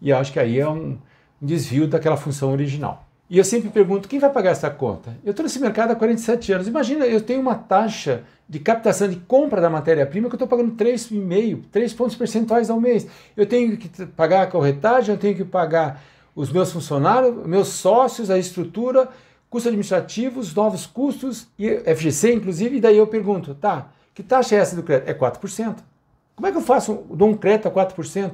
E 0.00 0.12
acho 0.12 0.32
que 0.32 0.38
aí 0.38 0.58
é 0.58 0.68
um 0.68 0.98
desvio 1.40 1.86
daquela 1.86 2.16
função 2.16 2.52
original. 2.52 3.04
E 3.30 3.36
eu 3.36 3.44
sempre 3.44 3.68
pergunto, 3.68 4.08
quem 4.08 4.18
vai 4.18 4.30
pagar 4.30 4.50
essa 4.50 4.70
conta? 4.70 5.16
Eu 5.22 5.32
estou 5.32 5.42
nesse 5.42 5.60
mercado 5.60 5.90
há 5.90 5.94
47 5.94 6.52
anos. 6.52 6.66
Imagina, 6.66 7.04
eu 7.04 7.20
tenho 7.20 7.40
uma 7.40 7.54
taxa 7.54 8.22
de 8.48 8.58
captação 8.58 9.06
de 9.06 9.16
compra 9.16 9.60
da 9.60 9.68
matéria-prima 9.68 10.28
que 10.28 10.34
eu 10.34 10.36
estou 10.36 10.48
pagando 10.48 10.74
3,5, 10.74 11.64
3 11.70 11.92
pontos 11.92 12.16
percentuais 12.16 12.70
ao 12.70 12.80
mês. 12.80 13.06
Eu 13.36 13.44
tenho 13.44 13.76
que 13.76 14.06
pagar 14.06 14.42
a 14.42 14.46
corretagem, 14.46 15.14
eu 15.14 15.20
tenho 15.20 15.36
que 15.36 15.44
pagar 15.44 16.02
os 16.34 16.50
meus 16.50 16.72
funcionários, 16.72 17.46
meus 17.46 17.68
sócios, 17.68 18.30
a 18.30 18.38
estrutura, 18.38 19.08
custos 19.50 19.66
administrativos, 19.66 20.54
novos 20.54 20.86
custos, 20.86 21.48
e 21.58 21.68
FGC 21.94 22.32
inclusive, 22.32 22.76
e 22.76 22.80
daí 22.80 22.96
eu 22.96 23.06
pergunto, 23.06 23.54
tá, 23.54 23.90
que 24.14 24.22
taxa 24.22 24.54
é 24.54 24.58
essa 24.58 24.74
do 24.74 24.82
crédito? 24.82 25.08
É 25.08 25.14
4%. 25.14 25.76
Como 26.34 26.46
é 26.46 26.50
que 26.50 26.56
eu 26.56 26.62
faço, 26.62 27.04
dou 27.10 27.28
um 27.28 27.34
crédito 27.34 27.68
a 27.68 27.70
4%? 27.70 28.32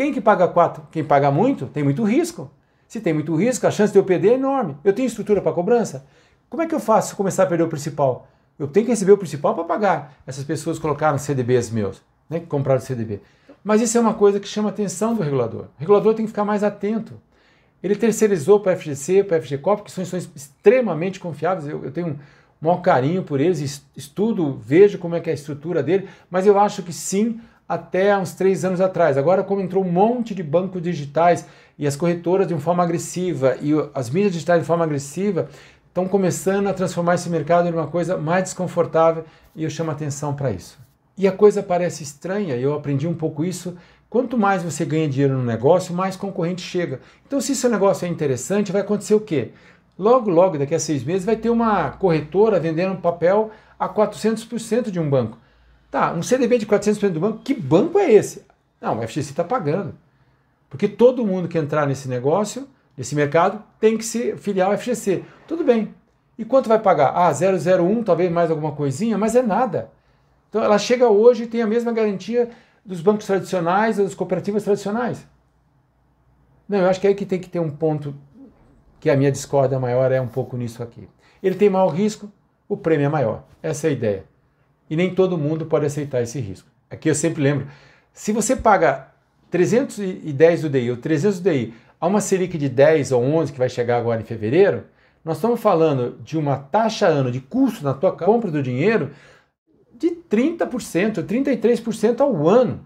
Quem 0.00 0.14
que 0.14 0.20
paga 0.22 0.48
4? 0.48 0.84
Quem 0.90 1.04
paga 1.04 1.30
muito 1.30 1.66
tem 1.66 1.84
muito 1.84 2.02
risco. 2.04 2.50
Se 2.88 3.02
tem 3.02 3.12
muito 3.12 3.36
risco, 3.36 3.66
a 3.66 3.70
chance 3.70 3.92
de 3.92 3.98
eu 3.98 4.02
perder 4.02 4.30
é 4.30 4.34
enorme. 4.36 4.74
Eu 4.82 4.94
tenho 4.94 5.06
estrutura 5.06 5.42
para 5.42 5.52
cobrança? 5.52 6.06
Como 6.48 6.62
é 6.62 6.66
que 6.66 6.74
eu 6.74 6.80
faço 6.80 7.10
se 7.10 7.14
começar 7.14 7.42
a 7.42 7.46
perder 7.46 7.64
o 7.64 7.68
principal? 7.68 8.26
Eu 8.58 8.66
tenho 8.66 8.86
que 8.86 8.92
receber 8.92 9.12
o 9.12 9.18
principal 9.18 9.54
para 9.54 9.64
pagar. 9.64 10.14
Essas 10.26 10.42
pessoas 10.42 10.78
colocaram 10.78 11.18
CDBs 11.18 11.68
meus, 11.68 12.00
né, 12.30 12.40
que 12.40 12.46
compraram 12.46 12.80
CDB. 12.80 13.20
Mas 13.62 13.82
isso 13.82 13.98
é 13.98 14.00
uma 14.00 14.14
coisa 14.14 14.40
que 14.40 14.48
chama 14.48 14.70
a 14.70 14.72
atenção 14.72 15.14
do 15.14 15.22
regulador. 15.22 15.64
O 15.64 15.80
regulador 15.80 16.14
tem 16.14 16.24
que 16.24 16.30
ficar 16.30 16.46
mais 16.46 16.64
atento. 16.64 17.20
Ele 17.82 17.94
terceirizou 17.94 18.58
para 18.58 18.72
a 18.72 18.76
FGC, 18.76 19.22
para 19.24 19.36
a 19.36 19.42
FGCOP, 19.42 19.82
que 19.82 19.92
são 19.92 20.00
instituições 20.00 20.34
extremamente 20.34 21.20
confiáveis. 21.20 21.68
Eu, 21.68 21.84
eu 21.84 21.90
tenho 21.90 22.06
um 22.06 22.18
maior 22.58 22.80
carinho 22.80 23.22
por 23.22 23.38
eles, 23.38 23.84
estudo, 23.94 24.58
vejo 24.64 24.96
como 24.96 25.14
é 25.14 25.20
que 25.20 25.28
é 25.28 25.32
a 25.32 25.34
estrutura 25.34 25.82
dele, 25.82 26.08
mas 26.30 26.46
eu 26.46 26.58
acho 26.58 26.82
que 26.82 26.90
sim, 26.90 27.38
até 27.70 28.18
uns 28.18 28.34
três 28.34 28.64
anos 28.64 28.80
atrás. 28.80 29.16
Agora, 29.16 29.44
como 29.44 29.60
entrou 29.60 29.84
um 29.84 29.92
monte 29.92 30.34
de 30.34 30.42
bancos 30.42 30.82
digitais 30.82 31.46
e 31.78 31.86
as 31.86 31.94
corretoras 31.94 32.48
de 32.48 32.52
uma 32.52 32.60
forma 32.60 32.82
agressiva 32.82 33.56
e 33.62 33.70
as 33.94 34.10
mídias 34.10 34.32
digitais 34.32 34.62
de 34.62 34.66
forma 34.66 34.82
agressiva, 34.82 35.48
estão 35.86 36.08
começando 36.08 36.66
a 36.66 36.74
transformar 36.74 37.14
esse 37.14 37.30
mercado 37.30 37.68
em 37.68 37.72
uma 37.72 37.86
coisa 37.86 38.16
mais 38.16 38.42
desconfortável 38.42 39.24
e 39.54 39.62
eu 39.62 39.70
chamo 39.70 39.92
atenção 39.92 40.34
para 40.34 40.50
isso. 40.50 40.80
E 41.16 41.28
a 41.28 41.32
coisa 41.32 41.62
parece 41.62 42.02
estranha, 42.02 42.56
eu 42.56 42.74
aprendi 42.74 43.06
um 43.06 43.14
pouco 43.14 43.44
isso. 43.44 43.76
Quanto 44.08 44.36
mais 44.36 44.64
você 44.64 44.84
ganha 44.84 45.08
dinheiro 45.08 45.34
no 45.34 45.44
negócio, 45.44 45.94
mais 45.94 46.16
concorrente 46.16 46.62
chega. 46.62 47.00
Então, 47.24 47.40
se 47.40 47.54
seu 47.54 47.70
negócio 47.70 48.04
é 48.04 48.08
interessante, 48.08 48.72
vai 48.72 48.80
acontecer 48.80 49.14
o 49.14 49.20
quê? 49.20 49.50
Logo, 49.96 50.28
logo, 50.28 50.58
daqui 50.58 50.74
a 50.74 50.80
seis 50.80 51.04
meses, 51.04 51.24
vai 51.24 51.36
ter 51.36 51.50
uma 51.50 51.90
corretora 51.90 52.58
vendendo 52.58 53.00
papel 53.00 53.52
a 53.78 53.88
400% 53.88 54.90
de 54.90 54.98
um 54.98 55.08
banco. 55.08 55.38
Tá, 55.90 56.12
um 56.12 56.22
CDB 56.22 56.58
de 56.58 56.66
400% 56.66 57.10
do 57.10 57.20
banco, 57.20 57.38
que 57.38 57.52
banco 57.52 57.98
é 57.98 58.12
esse? 58.12 58.46
Não, 58.80 58.98
o 58.98 59.02
FGC 59.02 59.30
está 59.30 59.42
pagando. 59.42 59.94
Porque 60.68 60.86
todo 60.86 61.26
mundo 61.26 61.48
que 61.48 61.58
entrar 61.58 61.84
nesse 61.84 62.08
negócio, 62.08 62.68
nesse 62.96 63.14
mercado, 63.16 63.60
tem 63.80 63.98
que 63.98 64.04
se 64.04 64.36
filiar 64.36 64.70
ao 64.70 64.78
FGC. 64.78 65.24
Tudo 65.48 65.64
bem. 65.64 65.92
E 66.38 66.44
quanto 66.44 66.68
vai 66.68 66.78
pagar? 66.78 67.12
Ah, 67.14 67.32
001, 67.32 68.04
talvez 68.04 68.30
mais 68.30 68.50
alguma 68.50 68.72
coisinha, 68.72 69.18
mas 69.18 69.34
é 69.34 69.42
nada. 69.42 69.90
Então 70.48 70.62
ela 70.62 70.78
chega 70.78 71.08
hoje 71.08 71.42
e 71.42 71.46
tem 71.46 71.60
a 71.60 71.66
mesma 71.66 71.92
garantia 71.92 72.50
dos 72.84 73.00
bancos 73.00 73.26
tradicionais 73.26 73.96
das 73.96 74.14
cooperativas 74.14 74.62
tradicionais. 74.62 75.26
Não, 76.68 76.78
eu 76.78 76.88
acho 76.88 77.00
que 77.00 77.06
é 77.06 77.10
aí 77.10 77.16
que 77.16 77.26
tem 77.26 77.40
que 77.40 77.48
ter 77.48 77.58
um 77.58 77.70
ponto 77.70 78.14
que 79.00 79.10
a 79.10 79.16
minha 79.16 79.32
discórdia 79.32 79.78
maior 79.80 80.12
é 80.12 80.20
um 80.20 80.28
pouco 80.28 80.56
nisso 80.56 80.82
aqui. 80.82 81.08
Ele 81.42 81.56
tem 81.56 81.68
maior 81.68 81.88
risco, 81.88 82.30
o 82.68 82.76
prêmio 82.76 83.06
é 83.06 83.08
maior. 83.08 83.42
Essa 83.60 83.88
é 83.88 83.90
a 83.90 83.92
ideia 83.92 84.30
e 84.90 84.96
nem 84.96 85.14
todo 85.14 85.38
mundo 85.38 85.64
pode 85.64 85.86
aceitar 85.86 86.20
esse 86.20 86.40
risco. 86.40 86.68
Aqui 86.90 87.08
eu 87.08 87.14
sempre 87.14 87.40
lembro, 87.40 87.68
se 88.12 88.32
você 88.32 88.56
paga 88.56 89.08
310 89.50 90.62
do 90.62 90.68
DI 90.68 90.90
ou 90.90 90.96
300 90.96 91.38
do 91.38 91.48
DI 91.48 91.72
a 92.00 92.06
uma 92.06 92.20
Selic 92.20 92.58
de 92.58 92.68
10 92.68 93.12
ou 93.12 93.22
11 93.22 93.52
que 93.52 93.58
vai 93.58 93.68
chegar 93.68 93.98
agora 93.98 94.20
em 94.20 94.24
fevereiro, 94.24 94.84
nós 95.24 95.36
estamos 95.36 95.60
falando 95.60 96.18
de 96.24 96.36
uma 96.36 96.56
taxa 96.56 97.06
ano 97.06 97.30
de 97.30 97.40
custo 97.40 97.84
na 97.84 97.94
tua 97.94 98.12
compra 98.12 98.50
do 98.50 98.62
dinheiro 98.62 99.12
de 99.94 100.10
30%, 100.10 101.22
33% 101.22 102.20
ao 102.20 102.48
ano. 102.48 102.84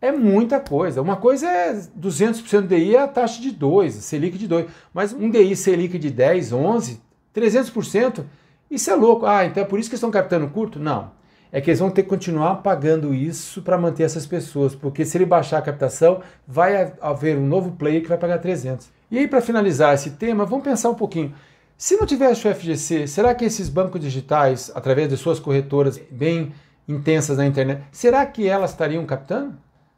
É 0.00 0.10
muita 0.10 0.58
coisa. 0.58 1.02
Uma 1.02 1.16
coisa 1.16 1.46
é 1.46 1.74
200% 1.74 2.62
do 2.62 2.68
DI 2.68 2.96
é 2.96 3.02
a 3.02 3.08
taxa 3.08 3.42
de 3.42 3.50
2, 3.50 3.94
Selic 3.94 4.38
de 4.38 4.48
2. 4.48 4.66
Mas 4.94 5.12
um 5.12 5.28
DI 5.28 5.54
Selic 5.56 5.98
de 5.98 6.08
10, 6.08 6.52
11, 6.52 7.02
300%, 7.34 8.24
isso 8.70 8.90
é 8.90 8.94
louco. 8.94 9.26
Ah, 9.26 9.44
então 9.44 9.62
é 9.62 9.66
por 9.66 9.78
isso 9.78 9.88
que 9.88 9.96
estão 9.96 10.10
captando 10.10 10.48
curto? 10.48 10.78
Não. 10.78 11.10
É 11.52 11.60
que 11.60 11.70
eles 11.70 11.80
vão 11.80 11.90
ter 11.90 12.04
que 12.04 12.08
continuar 12.08 12.56
pagando 12.56 13.12
isso 13.12 13.60
para 13.62 13.76
manter 13.76 14.04
essas 14.04 14.24
pessoas, 14.24 14.74
porque 14.74 15.04
se 15.04 15.18
ele 15.18 15.26
baixar 15.26 15.58
a 15.58 15.62
captação, 15.62 16.20
vai 16.46 16.92
haver 17.00 17.36
um 17.36 17.46
novo 17.46 17.72
player 17.72 18.00
que 18.02 18.08
vai 18.08 18.16
pagar 18.16 18.38
300. 18.38 18.88
E 19.10 19.18
aí, 19.18 19.26
para 19.26 19.40
finalizar 19.40 19.92
esse 19.92 20.10
tema, 20.12 20.46
vamos 20.46 20.64
pensar 20.64 20.90
um 20.90 20.94
pouquinho. 20.94 21.34
Se 21.76 21.96
não 21.96 22.06
tivesse 22.06 22.46
o 22.46 22.54
FGC, 22.54 23.08
será 23.08 23.34
que 23.34 23.44
esses 23.44 23.68
bancos 23.68 24.00
digitais, 24.00 24.70
através 24.74 25.08
de 25.08 25.16
suas 25.16 25.40
corretoras 25.40 26.00
bem 26.10 26.52
intensas 26.86 27.38
na 27.38 27.46
internet, 27.46 27.82
será 27.90 28.24
que 28.26 28.46
elas 28.46 28.70
estariam 28.70 29.04
captando? 29.04 29.56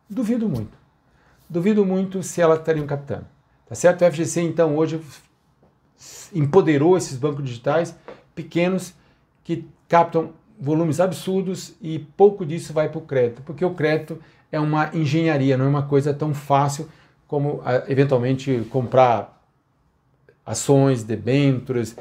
Duvido 0.08 0.48
muito. 0.48 0.78
Duvido 1.50 1.85
muito 1.85 2.22
se 2.22 2.40
elas 2.40 2.61
estariam 2.61 2.87
captando. 2.87 3.26
Tá 3.68 3.74
certo? 3.74 4.02
O 4.02 4.11
FGC, 4.11 4.40
então, 4.40 4.76
hoje 4.76 5.00
empoderou 6.35 6.96
esses 6.96 7.18
bancos 7.18 7.44
digitais 7.44 7.94
pequenos 8.35 8.95
que 9.45 9.66
captam 9.88 10.33
volumes 10.59 11.01
absurdos 11.01 11.75
e 11.81 11.99
pouco 11.99 12.47
disso 12.47 12.73
vai 12.73 12.88
para 12.88 12.99
o 12.99 13.03
crédito, 13.03 13.42
porque 13.42 13.64
o 13.64 13.75
crédito 13.75 14.18
é 14.51 14.61
uma 14.61 14.90
engenharia, 14.95 15.57
não 15.57 15.64
é 15.64 15.68
uma 15.68 15.83
coisa 15.83 16.14
tão 16.14 16.33
fácil 16.33 16.88
como 17.27 17.62
ah, 17.64 17.83
eventualmente 17.88 18.66
comprar 18.71 19.42
ações, 20.45 21.03
debêntures, 21.03 21.97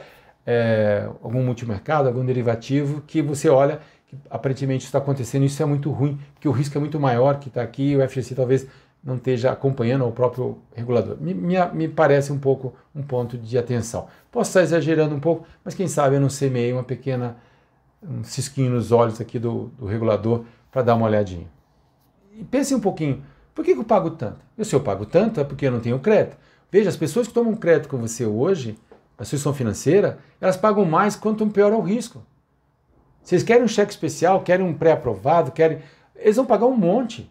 é, 0.45 1.07
algum 1.23 1.43
multimercado, 1.43 2.07
algum 2.07 2.25
derivativo, 2.25 3.01
que 3.01 3.21
você 3.21 3.49
olha 3.49 3.79
que 4.07 4.17
aparentemente 4.29 4.83
está 4.83 4.97
acontecendo, 4.97 5.45
isso 5.45 5.63
é 5.63 5.65
muito 5.65 5.89
ruim, 5.89 6.19
porque 6.33 6.47
o 6.47 6.51
risco 6.51 6.77
é 6.77 6.81
muito 6.81 6.99
maior 6.99 7.39
que 7.39 7.47
está 7.47 7.61
aqui, 7.61 7.95
o 7.95 8.07
FGC 8.07 8.35
talvez 8.35 8.67
não 9.03 9.15
esteja 9.15 9.51
acompanhando 9.51 10.05
o 10.05 10.11
próprio 10.11 10.59
regulador. 10.75 11.17
Me, 11.19 11.33
me, 11.33 11.55
me, 11.73 11.87
parece 11.87 12.31
um 12.31 12.37
pouco 12.37 12.73
um 12.95 13.01
ponto 13.01 13.37
de 13.37 13.57
atenção. 13.57 14.07
Posso 14.31 14.49
estar 14.49 14.61
exagerando 14.61 15.15
um 15.15 15.19
pouco, 15.19 15.45
mas 15.63 15.73
quem 15.73 15.87
sabe 15.87 16.15
eu 16.15 16.21
não 16.21 16.29
semeei 16.29 16.71
uma 16.71 16.83
pequena 16.83 17.37
um 18.03 18.23
cisquinho 18.23 18.71
nos 18.71 18.91
olhos 18.91 19.21
aqui 19.21 19.37
do, 19.37 19.71
do 19.77 19.85
regulador 19.85 20.43
para 20.71 20.81
dar 20.81 20.95
uma 20.95 21.05
olhadinha. 21.05 21.47
E 22.33 22.43
pense 22.43 22.73
um 22.73 22.79
pouquinho, 22.79 23.23
por 23.53 23.63
que, 23.63 23.73
que 23.73 23.79
eu 23.79 23.83
pago 23.83 24.11
tanto? 24.11 24.39
E 24.57 24.65
se 24.65 24.75
eu 24.75 24.81
pago 24.81 25.05
tanto 25.05 25.39
é 25.39 25.43
porque 25.43 25.67
eu 25.67 25.71
não 25.71 25.79
tenho 25.79 25.99
crédito. 25.99 26.37
Veja, 26.71 26.89
as 26.89 26.97
pessoas 26.97 27.27
que 27.27 27.33
tomam 27.33 27.55
crédito 27.55 27.89
com 27.89 27.97
você 27.97 28.25
hoje 28.25 28.77
a 29.17 29.23
instituição 29.23 29.53
financeira, 29.53 30.17
elas 30.39 30.57
pagam 30.57 30.83
mais 30.83 31.15
quanto 31.15 31.45
pior 31.47 31.71
é 31.71 31.75
o 31.75 31.81
risco. 31.81 32.23
Vocês 33.21 33.43
querem 33.43 33.63
um 33.63 33.67
cheque 33.67 33.91
especial, 33.91 34.41
querem 34.41 34.65
um 34.65 34.73
pré-aprovado, 34.73 35.51
querem. 35.51 35.77
Eles 36.15 36.37
vão 36.37 36.45
pagar 36.45 36.65
um 36.65 36.75
monte. 36.75 37.29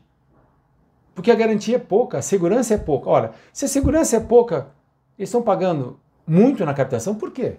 Porque 1.21 1.31
a 1.31 1.35
garantia 1.35 1.77
é 1.77 1.79
pouca, 1.79 2.17
a 2.17 2.23
segurança 2.23 2.73
é 2.73 2.79
pouca. 2.79 3.11
Ora, 3.11 3.33
se 3.53 3.67
a 3.67 3.69
segurança 3.69 4.17
é 4.17 4.21
pouca, 4.21 4.69
eles 5.19 5.29
estão 5.29 5.43
pagando 5.43 6.01
muito 6.27 6.65
na 6.65 6.73
captação, 6.73 7.15
por 7.15 7.31
quê? 7.31 7.59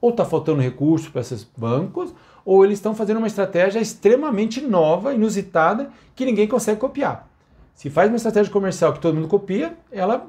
Ou 0.00 0.10
está 0.10 0.24
faltando 0.24 0.60
recurso 0.60 1.12
para 1.12 1.20
esses 1.20 1.44
bancos, 1.44 2.12
ou 2.44 2.64
eles 2.64 2.78
estão 2.78 2.92
fazendo 2.92 3.18
uma 3.18 3.28
estratégia 3.28 3.78
extremamente 3.78 4.60
nova, 4.60 5.14
inusitada, 5.14 5.92
que 6.16 6.24
ninguém 6.24 6.48
consegue 6.48 6.80
copiar. 6.80 7.30
Se 7.72 7.88
faz 7.88 8.10
uma 8.10 8.16
estratégia 8.16 8.52
comercial 8.52 8.92
que 8.92 8.98
todo 8.98 9.14
mundo 9.14 9.28
copia, 9.28 9.78
ela 9.92 10.26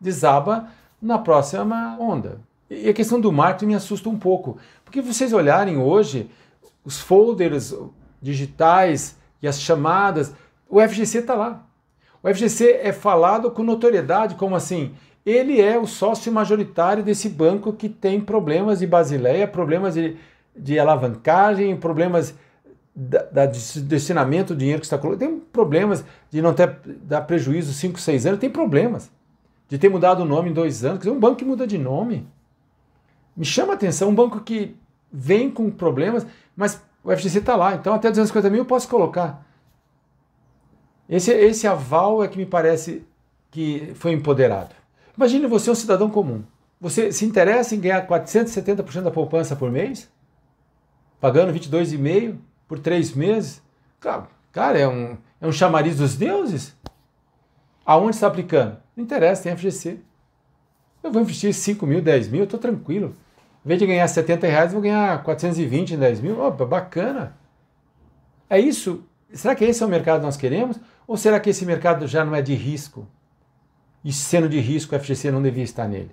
desaba 0.00 0.70
na 1.00 1.20
próxima 1.20 1.96
onda. 2.00 2.40
E 2.68 2.88
a 2.88 2.92
questão 2.92 3.20
do 3.20 3.30
marketing 3.30 3.66
me 3.66 3.74
assusta 3.76 4.08
um 4.08 4.18
pouco, 4.18 4.58
porque 4.84 5.00
vocês 5.00 5.32
olharem 5.32 5.78
hoje 5.78 6.28
os 6.84 6.98
folders 6.98 7.72
digitais 8.20 9.16
e 9.40 9.46
as 9.46 9.60
chamadas, 9.60 10.34
o 10.72 10.80
FGC 10.80 11.18
está 11.18 11.34
lá. 11.34 11.66
O 12.22 12.34
FGC 12.34 12.80
é 12.82 12.92
falado 12.94 13.50
com 13.50 13.62
notoriedade, 13.62 14.36
como 14.36 14.56
assim? 14.56 14.94
Ele 15.24 15.60
é 15.60 15.78
o 15.78 15.86
sócio 15.86 16.32
majoritário 16.32 17.02
desse 17.02 17.28
banco 17.28 17.74
que 17.74 17.90
tem 17.90 18.18
problemas 18.18 18.78
de 18.78 18.86
basileia, 18.86 19.46
problemas 19.46 19.92
de, 19.92 20.16
de 20.56 20.78
alavancagem, 20.78 21.76
problemas 21.76 22.34
da, 22.96 23.22
da 23.24 23.46
destinamento 23.46 24.54
do 24.54 24.58
dinheiro 24.58 24.80
que 24.80 24.86
está 24.86 24.96
colocando, 24.96 25.28
tem 25.28 25.38
problemas 25.38 26.06
de 26.30 26.40
não 26.40 26.54
ter 26.54 26.74
dar 27.02 27.20
prejuízo 27.20 27.74
5, 27.74 28.00
6 28.00 28.26
anos, 28.26 28.40
tem 28.40 28.48
problemas 28.48 29.10
de 29.68 29.76
ter 29.76 29.90
mudado 29.90 30.22
o 30.22 30.24
nome 30.24 30.48
em 30.48 30.54
dois 30.54 30.86
anos. 30.86 31.00
Quer 31.00 31.04
dizer, 31.04 31.16
um 31.16 31.20
banco 31.20 31.36
que 31.36 31.44
muda 31.44 31.66
de 31.66 31.76
nome. 31.76 32.26
Me 33.36 33.44
chama 33.44 33.74
a 33.74 33.76
atenção, 33.76 34.08
um 34.08 34.14
banco 34.14 34.40
que 34.40 34.74
vem 35.12 35.50
com 35.50 35.70
problemas, 35.70 36.26
mas 36.56 36.82
o 37.04 37.14
FGC 37.14 37.40
está 37.40 37.56
lá, 37.56 37.74
então 37.74 37.92
até 37.92 38.08
250 38.08 38.48
mil 38.48 38.60
eu 38.60 38.64
posso 38.64 38.88
colocar. 38.88 39.51
Esse, 41.12 41.30
esse 41.30 41.66
aval 41.66 42.24
é 42.24 42.28
que 42.28 42.38
me 42.38 42.46
parece 42.46 43.04
que 43.50 43.92
foi 43.96 44.12
empoderado. 44.12 44.74
Imagine 45.14 45.46
você 45.46 45.70
um 45.70 45.74
cidadão 45.74 46.08
comum. 46.08 46.42
Você 46.80 47.12
se 47.12 47.26
interessa 47.26 47.74
em 47.74 47.80
ganhar 47.80 48.08
470% 48.08 49.02
da 49.02 49.10
poupança 49.10 49.54
por 49.54 49.70
mês? 49.70 50.10
Pagando 51.20 51.52
22,5% 51.52 52.38
por 52.66 52.78
três 52.78 53.12
meses? 53.12 53.60
Cara, 54.00 54.78
é 54.78 54.88
um, 54.88 55.18
é 55.38 55.46
um 55.46 55.52
chamariz 55.52 55.98
dos 55.98 56.16
deuses? 56.16 56.74
Aonde 57.84 58.16
está 58.16 58.28
aplicando? 58.28 58.78
Não 58.96 59.04
interessa, 59.04 59.42
tem 59.42 59.54
FGC. 59.54 60.00
Eu 61.02 61.12
vou 61.12 61.20
investir 61.20 61.52
5 61.52 61.86
mil, 61.86 62.00
10 62.00 62.28
mil, 62.28 62.40
eu 62.40 62.44
estou 62.44 62.58
tranquilo. 62.58 63.14
Em 63.62 63.68
vez 63.68 63.78
de 63.78 63.86
ganhar 63.86 64.08
70 64.08 64.46
reais, 64.46 64.72
vou 64.72 64.80
ganhar 64.80 65.22
420 65.22 65.92
em 65.92 65.98
10 65.98 66.20
mil. 66.22 66.40
Opa, 66.40 66.64
bacana. 66.64 67.36
É 68.48 68.58
isso? 68.58 69.04
Será 69.30 69.54
que 69.54 69.64
esse 69.64 69.82
é 69.82 69.86
o 69.86 69.88
mercado 69.88 70.20
que 70.20 70.26
nós 70.26 70.36
queremos? 70.38 70.78
Ou 71.06 71.16
será 71.16 71.40
que 71.40 71.50
esse 71.50 71.64
mercado 71.66 72.06
já 72.06 72.24
não 72.24 72.34
é 72.34 72.42
de 72.42 72.54
risco? 72.54 73.06
E 74.04 74.12
sendo 74.12 74.48
de 74.48 74.58
risco, 74.60 74.94
o 74.94 74.98
FGC 74.98 75.30
não 75.30 75.42
devia 75.42 75.62
estar 75.62 75.86
nele? 75.88 76.10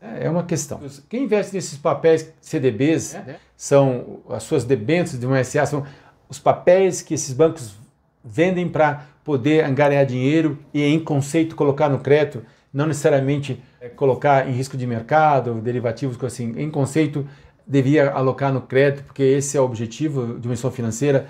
É, 0.00 0.26
é 0.26 0.30
uma 0.30 0.42
questão. 0.42 0.80
Quem 1.08 1.24
investe 1.24 1.54
nesses 1.54 1.78
papéis 1.78 2.32
CDBs, 2.40 3.14
é. 3.14 3.36
são 3.56 4.20
as 4.28 4.42
suas 4.42 4.64
debêntures 4.64 5.18
de 5.18 5.26
uma 5.26 5.42
SA, 5.42 5.66
são 5.66 5.86
os 6.28 6.38
papéis 6.38 7.02
que 7.02 7.14
esses 7.14 7.32
bancos 7.34 7.76
vendem 8.24 8.68
para 8.68 9.06
poder 9.22 9.64
angariar 9.64 10.04
dinheiro 10.04 10.58
e, 10.72 10.82
em 10.82 10.98
conceito, 10.98 11.56
colocar 11.56 11.88
no 11.88 11.98
crédito, 11.98 12.42
não 12.72 12.86
necessariamente 12.86 13.62
colocar 13.96 14.48
em 14.48 14.52
risco 14.52 14.76
de 14.76 14.86
mercado, 14.86 15.54
derivativos, 15.60 16.22
assim. 16.24 16.54
Em 16.56 16.70
conceito, 16.70 17.26
devia 17.66 18.10
alocar 18.10 18.52
no 18.52 18.62
crédito, 18.62 19.04
porque 19.04 19.22
esse 19.22 19.56
é 19.56 19.60
o 19.60 19.64
objetivo 19.64 20.38
de 20.38 20.48
uma 20.48 20.52
instituição 20.52 20.70
financeira 20.70 21.28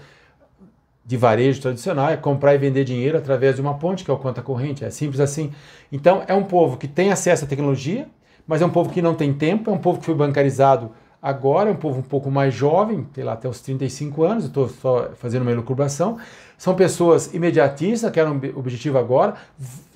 de 1.05 1.17
varejo 1.17 1.61
tradicional, 1.61 2.11
é 2.11 2.17
comprar 2.17 2.55
e 2.55 2.59
vender 2.59 2.85
dinheiro 2.85 3.19
através 3.19 3.57
de 3.57 3.61
uma 3.61 3.75
ponte, 3.75 4.05
que 4.05 4.11
é 4.11 4.15
o 4.15 4.17
conta 4.17 4.41
corrente. 4.41 4.85
É 4.85 4.91
simples 4.91 5.21
assim. 5.21 5.53
Então, 5.93 6.23
é 6.27 6.35
um 6.35 6.45
povo 6.45 6.77
que 6.77 6.89
tem 6.89 7.13
acesso 7.13 7.45
à 7.45 7.49
tecnologia, 7.49 8.07
mas 8.47 8.63
é 8.63 8.67
um 8.67 8.71
povo 8.71 8.91
que 8.91 9.03
não 9.03 9.15
tem 9.15 9.33
tempo, 9.33 9.71
é 9.71 9.75
um 9.75 9.79
povo 9.79 9.99
que 9.99 10.07
foi 10.07 10.15
bancarizado 10.15 10.91
agora, 11.21 11.71
é 11.71 11.73
um 11.73 11.77
povo 11.77 12.01
um 12.01 12.03
pouco 12.03 12.31
mais 12.31 12.53
jovem, 12.53 13.07
sei 13.15 13.25
lá, 13.25 13.33
até 13.33 13.49
os 13.49 13.61
35 13.61 14.23
anos, 14.25 14.45
estou 14.45 14.69
só 14.69 15.11
fazendo 15.15 15.43
uma 15.43 15.51
elucubração. 15.51 16.19
São 16.59 16.75
pessoas 16.75 17.33
imediatistas, 17.35 18.11
que 18.11 18.21
eram 18.21 18.35
um 18.35 18.59
objetivo 18.59 18.99
agora, 18.99 19.35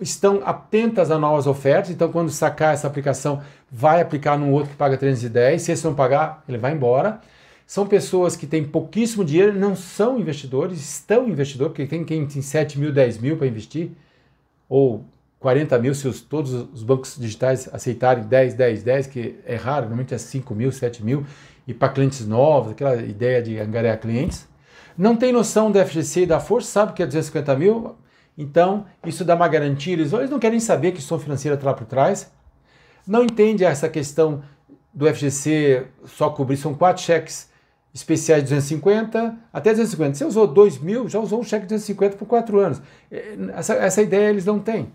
estão 0.00 0.42
atentas 0.44 1.10
a 1.10 1.18
novas 1.18 1.46
ofertas, 1.46 1.90
então 1.90 2.10
quando 2.10 2.30
sacar 2.30 2.72
essa 2.72 2.86
aplicação, 2.86 3.42
vai 3.70 4.00
aplicar 4.00 4.38
num 4.38 4.52
outro 4.52 4.70
que 4.70 4.76
paga 4.76 4.96
310, 4.96 5.60
se 5.60 5.72
esse 5.72 5.84
não 5.84 5.94
pagar, 5.94 6.42
ele 6.48 6.58
vai 6.58 6.72
embora. 6.72 7.20
São 7.68 7.86
pessoas 7.86 8.34
que 8.34 8.46
têm 8.46 8.64
pouquíssimo 8.64 9.22
dinheiro, 9.22 9.52
não 9.52 9.76
são 9.76 10.18
investidores, 10.18 10.80
estão 10.80 11.28
investidores, 11.28 11.72
porque 11.72 11.86
tem 11.86 12.02
quem 12.02 12.26
tem 12.26 12.40
7 12.40 12.78
mil, 12.78 12.90
10 12.90 13.18
mil 13.18 13.36
para 13.36 13.46
investir, 13.46 13.90
ou 14.66 15.04
40 15.38 15.78
mil 15.78 15.94
se 15.94 16.08
os, 16.08 16.22
todos 16.22 16.50
os 16.50 16.82
bancos 16.82 17.18
digitais 17.18 17.68
aceitarem 17.70 18.24
10, 18.24 18.54
10, 18.54 18.82
10, 18.82 19.06
que 19.08 19.38
é 19.44 19.54
raro, 19.54 19.82
normalmente 19.82 20.14
é 20.14 20.18
5 20.18 20.54
mil, 20.54 20.72
7 20.72 21.04
mil, 21.04 21.26
e 21.66 21.74
para 21.74 21.90
clientes 21.90 22.26
novos, 22.26 22.72
aquela 22.72 22.96
ideia 23.02 23.42
de 23.42 23.58
angariar 23.58 24.00
clientes. 24.00 24.48
Não 24.96 25.14
tem 25.14 25.30
noção 25.30 25.70
do 25.70 25.78
FGC 25.78 26.22
e 26.22 26.26
da 26.26 26.40
força, 26.40 26.70
sabe 26.70 26.94
que 26.94 27.02
é 27.02 27.06
250 27.06 27.54
mil, 27.54 27.96
então 28.38 28.86
isso 29.04 29.26
dá 29.26 29.34
uma 29.34 29.46
garantia, 29.46 29.92
eles, 29.92 30.10
eles 30.14 30.30
não 30.30 30.38
querem 30.38 30.58
saber 30.58 30.92
que 30.92 30.96
instituição 30.96 31.18
financeira 31.18 31.54
está 31.54 31.66
lá 31.66 31.74
por 31.74 31.86
trás, 31.86 32.32
não 33.06 33.22
entende 33.22 33.62
essa 33.62 33.90
questão 33.90 34.42
do 34.94 35.06
FGC 35.06 35.86
só 36.06 36.30
cobrir, 36.30 36.56
são 36.56 36.72
quatro 36.72 37.02
cheques 37.02 37.57
especiais 37.92 38.42
de 38.42 38.50
250 38.50 39.36
até 39.52 39.70
250. 39.70 40.14
Você 40.14 40.24
usou 40.24 40.46
2 40.46 40.78
mil, 40.78 41.08
já 41.08 41.18
usou 41.18 41.40
um 41.40 41.42
cheque 41.42 41.66
de 41.66 41.74
250 41.74 42.16
por 42.16 42.26
quatro 42.26 42.58
anos. 42.58 42.80
É, 43.10 43.36
essa, 43.54 43.74
essa 43.74 44.02
ideia 44.02 44.30
eles 44.30 44.44
não 44.44 44.58
têm. 44.58 44.92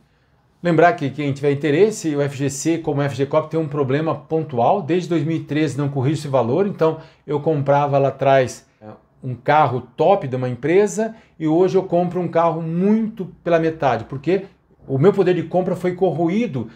Lembrar 0.61 0.93
que 0.93 1.09
quem 1.09 1.33
tiver 1.33 1.51
interesse, 1.51 2.15
o 2.15 2.21
FGC, 2.29 2.77
como 2.77 3.01
o 3.01 3.09
FGCOP, 3.09 3.49
tem 3.49 3.59
um 3.59 3.67
problema 3.67 4.15
pontual. 4.15 4.81
Desde 4.81 5.09
2013 5.09 5.77
não 5.77 5.89
corrige 5.89 6.19
esse 6.19 6.27
valor, 6.29 6.65
então 6.65 6.99
eu 7.27 7.41
comprava 7.41 7.97
lá 7.97 8.07
atrás 8.07 8.65
é, 8.81 8.87
um 9.21 9.35
carro 9.35 9.81
top 9.97 10.25
de 10.25 10.37
uma 10.37 10.47
empresa 10.47 11.15
e 11.37 11.45
hoje 11.47 11.77
eu 11.77 11.83
compro 11.83 12.21
um 12.21 12.29
carro 12.29 12.61
muito 12.61 13.25
pela 13.43 13.59
metade, 13.59 14.05
porque 14.05 14.45
o 14.87 14.97
meu 14.97 15.11
poder 15.11 15.35
de 15.35 15.43
compra 15.43 15.75
foi 15.75 15.95
corroído. 15.95 16.69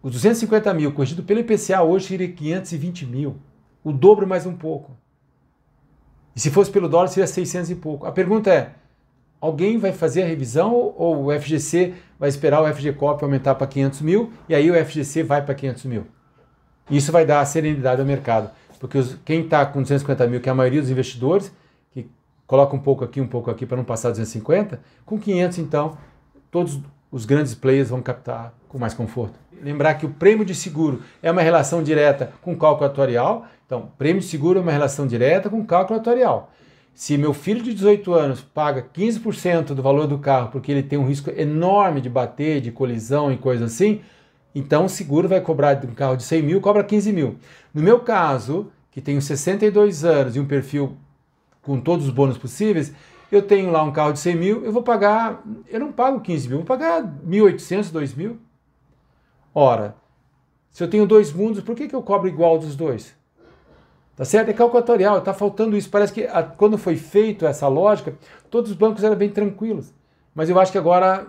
Os 0.00 0.12
250 0.12 0.72
mil 0.74 0.92
corrigido 0.92 1.24
pelo 1.24 1.40
IPCA 1.40 1.82
hoje 1.82 2.06
seria 2.06 2.28
520 2.28 3.06
mil, 3.06 3.36
o 3.82 3.92
dobro 3.92 4.24
mais 4.24 4.46
um 4.46 4.54
pouco. 4.54 5.01
E 6.34 6.40
se 6.40 6.50
fosse 6.50 6.70
pelo 6.70 6.88
dólar 6.88 7.08
seria 7.08 7.26
600 7.26 7.70
e 7.70 7.74
pouco. 7.74 8.06
A 8.06 8.12
pergunta 8.12 8.50
é, 8.50 8.70
alguém 9.40 9.78
vai 9.78 9.92
fazer 9.92 10.22
a 10.22 10.26
revisão 10.26 10.72
ou 10.96 11.26
o 11.26 11.40
FGC 11.40 11.94
vai 12.18 12.28
esperar 12.28 12.62
o 12.62 12.74
FGCOP 12.74 13.24
aumentar 13.24 13.54
para 13.56 13.66
500 13.66 14.00
mil 14.00 14.32
e 14.48 14.54
aí 14.54 14.70
o 14.70 14.84
FGC 14.84 15.22
vai 15.22 15.42
para 15.44 15.54
500 15.54 15.84
mil? 15.84 16.06
Isso 16.90 17.10
vai 17.12 17.26
dar 17.26 17.44
serenidade 17.44 18.00
ao 18.00 18.06
mercado, 18.06 18.50
porque 18.78 18.98
os, 18.98 19.16
quem 19.24 19.42
está 19.42 19.64
com 19.66 19.82
250 19.82 20.26
mil, 20.26 20.40
que 20.40 20.48
é 20.48 20.52
a 20.52 20.54
maioria 20.54 20.80
dos 20.80 20.90
investidores, 20.90 21.52
que 21.92 22.08
coloca 22.46 22.74
um 22.74 22.78
pouco 22.78 23.04
aqui, 23.04 23.20
um 23.20 23.26
pouco 23.26 23.50
aqui 23.50 23.64
para 23.64 23.76
não 23.76 23.84
passar 23.84 24.10
250, 24.10 24.80
com 25.04 25.18
500 25.18 25.58
então, 25.58 25.96
todos 26.50 26.80
os 27.10 27.24
grandes 27.24 27.54
players 27.54 27.90
vão 27.90 28.02
captar 28.02 28.54
com 28.72 28.78
mais 28.78 28.94
conforto. 28.94 29.38
Lembrar 29.62 29.94
que 29.94 30.06
o 30.06 30.08
prêmio 30.08 30.46
de 30.46 30.54
seguro 30.54 31.02
é 31.22 31.30
uma 31.30 31.42
relação 31.42 31.82
direta 31.82 32.32
com 32.40 32.56
cálculo 32.56 32.86
atuarial, 32.86 33.46
então 33.66 33.90
prêmio 33.98 34.20
de 34.20 34.26
seguro 34.26 34.58
é 34.58 34.62
uma 34.62 34.72
relação 34.72 35.06
direta 35.06 35.50
com 35.50 35.64
cálculo 35.64 36.00
atuarial. 36.00 36.50
Se 36.94 37.16
meu 37.18 37.34
filho 37.34 37.62
de 37.62 37.72
18 37.74 38.12
anos 38.14 38.40
paga 38.40 38.84
15% 38.94 39.74
do 39.74 39.82
valor 39.82 40.06
do 40.06 40.18
carro 40.18 40.48
porque 40.50 40.72
ele 40.72 40.82
tem 40.82 40.98
um 40.98 41.06
risco 41.06 41.30
enorme 41.30 42.00
de 42.00 42.08
bater, 42.08 42.60
de 42.60 42.72
colisão 42.72 43.30
e 43.30 43.36
coisa 43.36 43.66
assim, 43.66 44.00
então 44.54 44.86
o 44.86 44.88
seguro 44.88 45.28
vai 45.28 45.40
cobrar 45.40 45.74
de 45.74 45.86
um 45.86 45.94
carro 45.94 46.16
de 46.16 46.22
100 46.22 46.42
mil, 46.42 46.60
cobra 46.60 46.82
15 46.82 47.12
mil. 47.12 47.36
No 47.72 47.82
meu 47.82 48.00
caso, 48.00 48.72
que 48.90 49.00
tenho 49.00 49.20
62 49.20 50.04
anos 50.04 50.34
e 50.34 50.40
um 50.40 50.46
perfil 50.46 50.96
com 51.62 51.78
todos 51.78 52.06
os 52.06 52.12
bônus 52.12 52.36
possíveis, 52.36 52.92
eu 53.30 53.42
tenho 53.42 53.70
lá 53.70 53.82
um 53.82 53.92
carro 53.92 54.12
de 54.12 54.18
100 54.18 54.36
mil, 54.36 54.64
eu 54.64 54.72
vou 54.72 54.82
pagar, 54.82 55.42
eu 55.70 55.80
não 55.80 55.92
pago 55.92 56.20
15 56.20 56.48
mil, 56.48 56.58
vou 56.58 56.66
pagar 56.66 57.02
1.800, 57.02 57.90
2 57.90 58.14
mil. 58.14 58.38
Ora, 59.54 59.94
se 60.70 60.82
eu 60.82 60.88
tenho 60.88 61.06
dois 61.06 61.32
mundos, 61.32 61.62
por 61.62 61.76
que, 61.76 61.86
que 61.86 61.94
eu 61.94 62.02
cobro 62.02 62.28
igual 62.28 62.58
dos 62.58 62.74
dois? 62.74 63.14
Tá 64.16 64.24
certo? 64.24 64.48
É 64.48 64.52
calculatorial, 64.52 65.18
está 65.18 65.34
faltando 65.34 65.76
isso. 65.76 65.90
Parece 65.90 66.12
que 66.12 66.24
a, 66.24 66.42
quando 66.42 66.78
foi 66.78 66.96
feito 66.96 67.46
essa 67.46 67.68
lógica, 67.68 68.14
todos 68.50 68.70
os 68.70 68.76
bancos 68.76 69.04
eram 69.04 69.16
bem 69.16 69.30
tranquilos. 69.30 69.92
Mas 70.34 70.48
eu 70.48 70.58
acho 70.58 70.72
que 70.72 70.78
agora, 70.78 71.26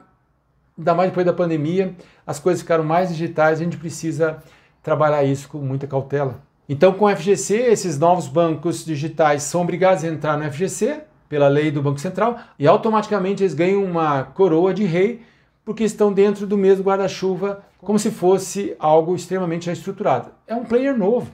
ainda 0.78 0.94
mais 0.94 1.10
depois 1.10 1.26
da 1.26 1.34
pandemia, 1.34 1.96
as 2.26 2.40
coisas 2.40 2.62
ficaram 2.62 2.84
mais 2.84 3.10
digitais, 3.10 3.60
a 3.60 3.64
gente 3.64 3.78
precisa 3.78 4.42
trabalhar 4.82 5.24
isso 5.24 5.48
com 5.50 5.58
muita 5.60 5.88
cautela. 5.88 6.42
Então, 6.68 6.94
com 6.94 7.06
o 7.06 7.16
FGC, 7.16 7.56
esses 7.56 8.00
novos 8.00 8.28
bancos 8.28 8.86
digitais 8.86 9.44
são 9.44 9.62
obrigados 9.62 10.04
a 10.04 10.08
entrar 10.08 10.38
no 10.38 10.50
FGC, 10.50 11.02
pela 11.28 11.48
lei 11.48 11.72
do 11.72 11.82
Banco 11.82 12.00
Central, 12.00 12.40
e 12.60 12.68
automaticamente 12.68 13.44
eles 13.44 13.54
ganham 13.54 13.84
uma 13.84 14.24
coroa 14.24 14.74
de 14.74 14.86
rei, 14.86 15.24
porque 15.66 15.84
estão 15.84 16.14
dentro 16.14 16.46
do 16.46 16.58
mesmo 16.58 16.84
guarda-chuva 16.84 17.64
como 17.84 18.00
se 18.00 18.12
fosse 18.12 18.76
algo 18.80 19.16
extremamente 19.16 19.66
já 19.66 19.74
estruturado. 19.74 20.32
É 20.48 20.56
um 20.56 20.64
player 20.64 20.98
novo. 20.98 21.32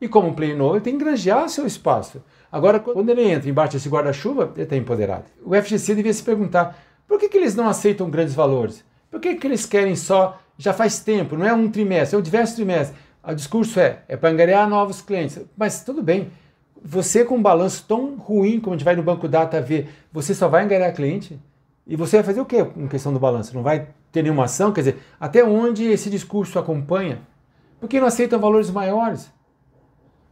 E 0.00 0.08
como 0.08 0.28
um 0.28 0.34
player 0.34 0.56
novo, 0.56 0.76
ele 0.76 0.84
tem 0.84 0.98
que 0.98 1.04
granjear 1.04 1.48
seu 1.48 1.66
espaço. 1.66 2.22
Agora, 2.50 2.78
quando 2.78 3.08
ele 3.08 3.22
entra 3.22 3.48
embaixo 3.48 3.72
desse 3.72 3.88
guarda-chuva, 3.88 4.52
ele 4.54 4.64
está 4.64 4.76
empoderado. 4.76 5.24
O 5.44 5.54
FGC 5.54 5.94
devia 5.94 6.12
se 6.12 6.22
perguntar 6.22 6.78
por 7.06 7.18
que, 7.18 7.28
que 7.28 7.36
eles 7.36 7.54
não 7.54 7.68
aceitam 7.68 8.10
grandes 8.10 8.34
valores? 8.34 8.84
Por 9.10 9.20
que, 9.20 9.34
que 9.34 9.46
eles 9.46 9.66
querem 9.66 9.96
só, 9.96 10.38
já 10.58 10.72
faz 10.72 11.00
tempo, 11.00 11.36
não 11.36 11.46
é 11.46 11.52
um 11.52 11.70
trimestre, 11.70 12.16
é 12.16 12.18
um 12.18 12.22
diversos 12.22 12.56
trimestres. 12.56 12.98
O 13.26 13.34
discurso 13.34 13.80
é, 13.80 14.02
é 14.08 14.16
para 14.16 14.30
angariar 14.30 14.68
novos 14.68 15.00
clientes. 15.00 15.40
Mas 15.56 15.82
tudo 15.82 16.02
bem, 16.02 16.30
você 16.82 17.24
com 17.24 17.36
um 17.36 17.42
balanço 17.42 17.84
tão 17.88 18.16
ruim 18.16 18.60
como 18.60 18.74
a 18.74 18.76
gente 18.76 18.84
vai 18.84 18.94
no 18.94 19.02
Banco 19.02 19.26
Data 19.26 19.60
ver, 19.60 19.88
você 20.12 20.34
só 20.34 20.48
vai 20.48 20.64
angariar 20.64 20.94
cliente? 20.94 21.40
E 21.86 21.96
você 21.96 22.16
vai 22.16 22.24
fazer 22.24 22.40
o 22.40 22.44
quê 22.44 22.66
em 22.76 22.86
questão 22.86 23.12
do 23.12 23.18
balanço? 23.18 23.54
Não 23.54 23.62
vai 23.62 23.88
ter 24.14 24.22
nenhuma 24.22 24.44
ação? 24.44 24.72
Quer 24.72 24.80
dizer, 24.80 24.98
até 25.18 25.44
onde 25.44 25.84
esse 25.84 26.08
discurso 26.08 26.56
acompanha? 26.56 27.20
Por 27.80 27.88
que 27.88 27.98
não 27.98 28.06
aceitam 28.06 28.38
valores 28.38 28.70
maiores? 28.70 29.28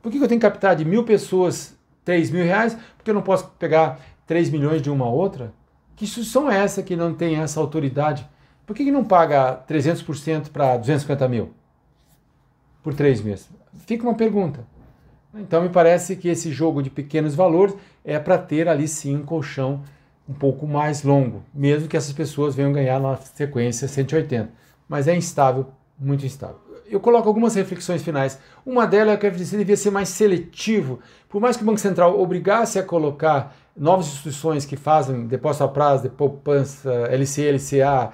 Por 0.01 0.11
que 0.11 0.19
eu 0.19 0.29
tenho 0.29 0.41
que 0.41 0.47
captar 0.47 0.77
de 0.77 0.85
mil 0.85 1.05
pessoas 1.05 1.77
3 2.05 2.31
mil 2.31 2.45
reais? 2.45 2.79
Porque 2.97 3.11
eu 3.11 3.15
não 3.15 3.23
posso 3.23 3.49
pegar 3.59 4.01
3 4.25 4.51
milhões 4.51 4.81
de 4.81 4.89
uma 4.89 5.09
outra? 5.09 5.53
Que 5.97 6.05
instituição 6.05 6.49
é 6.49 6.59
essa 6.59 6.81
que 6.81 6.95
não 6.95 7.13
tem 7.13 7.37
essa 7.37 7.59
autoridade? 7.59 8.29
Por 8.65 8.77
que, 8.77 8.89
não 8.93 9.05
paga 9.05 9.61
300% 9.69 10.51
para 10.51 10.77
250 10.77 11.29
mil 11.29 11.53
por 12.85 12.95
três 12.95 13.21
meses? 13.21 13.49
Fica 13.85 14.05
uma 14.05 14.15
pergunta. 14.15 14.65
Então 15.35 15.63
me 15.63 15.69
parece 15.69 16.15
que 16.15 16.29
esse 16.29 16.53
jogo 16.53 16.83
de 16.83 16.89
pequenos 16.89 17.35
valores 17.35 17.75
é 18.05 18.19
para 18.19 18.39
ter 18.39 18.69
ali 18.69 18.87
sim 18.87 19.17
um 19.17 19.25
colchão 19.25 19.83
um 20.29 20.33
pouco 20.33 20.67
mais 20.67 21.03
longo, 21.03 21.43
mesmo 21.53 21.89
que 21.89 21.97
essas 21.97 22.13
pessoas 22.13 22.55
venham 22.55 22.73
ganhar 22.73 23.01
na 23.01 23.17
sequência 23.17 23.89
180. 23.89 24.51
Mas 24.89 25.09
é 25.09 25.17
instável, 25.17 25.67
muito 25.99 26.25
instável. 26.25 26.57
Eu 26.87 27.01
coloco 27.01 27.27
algumas 27.27 27.55
reflexões 27.55 28.03
finais. 28.03 28.39
Uma 28.67 28.87
delas 28.87 29.15
é 29.15 29.17
que 29.17 29.27
o 29.27 29.33
FGC 29.33 29.57
devia 29.57 29.77
ser 29.77 29.91
mais 29.91 30.09
seletivo. 30.11 31.01
Por 31.29 31.41
mais 31.41 31.57
que 31.57 31.63
o 31.63 31.67
Banco 31.67 31.81
Central 31.81 32.21
obrigasse 32.21 32.79
a 32.79 32.83
colocar 32.83 33.57
novas 33.75 34.07
instituições 34.07 34.67
que 34.67 34.77
fazem 34.77 35.27
depósito 35.27 35.65
a 35.65 35.69
prazo, 35.69 36.03
de 36.03 36.11
poupança, 36.11 36.93
LC, 37.11 37.51
LCA, 37.51 38.13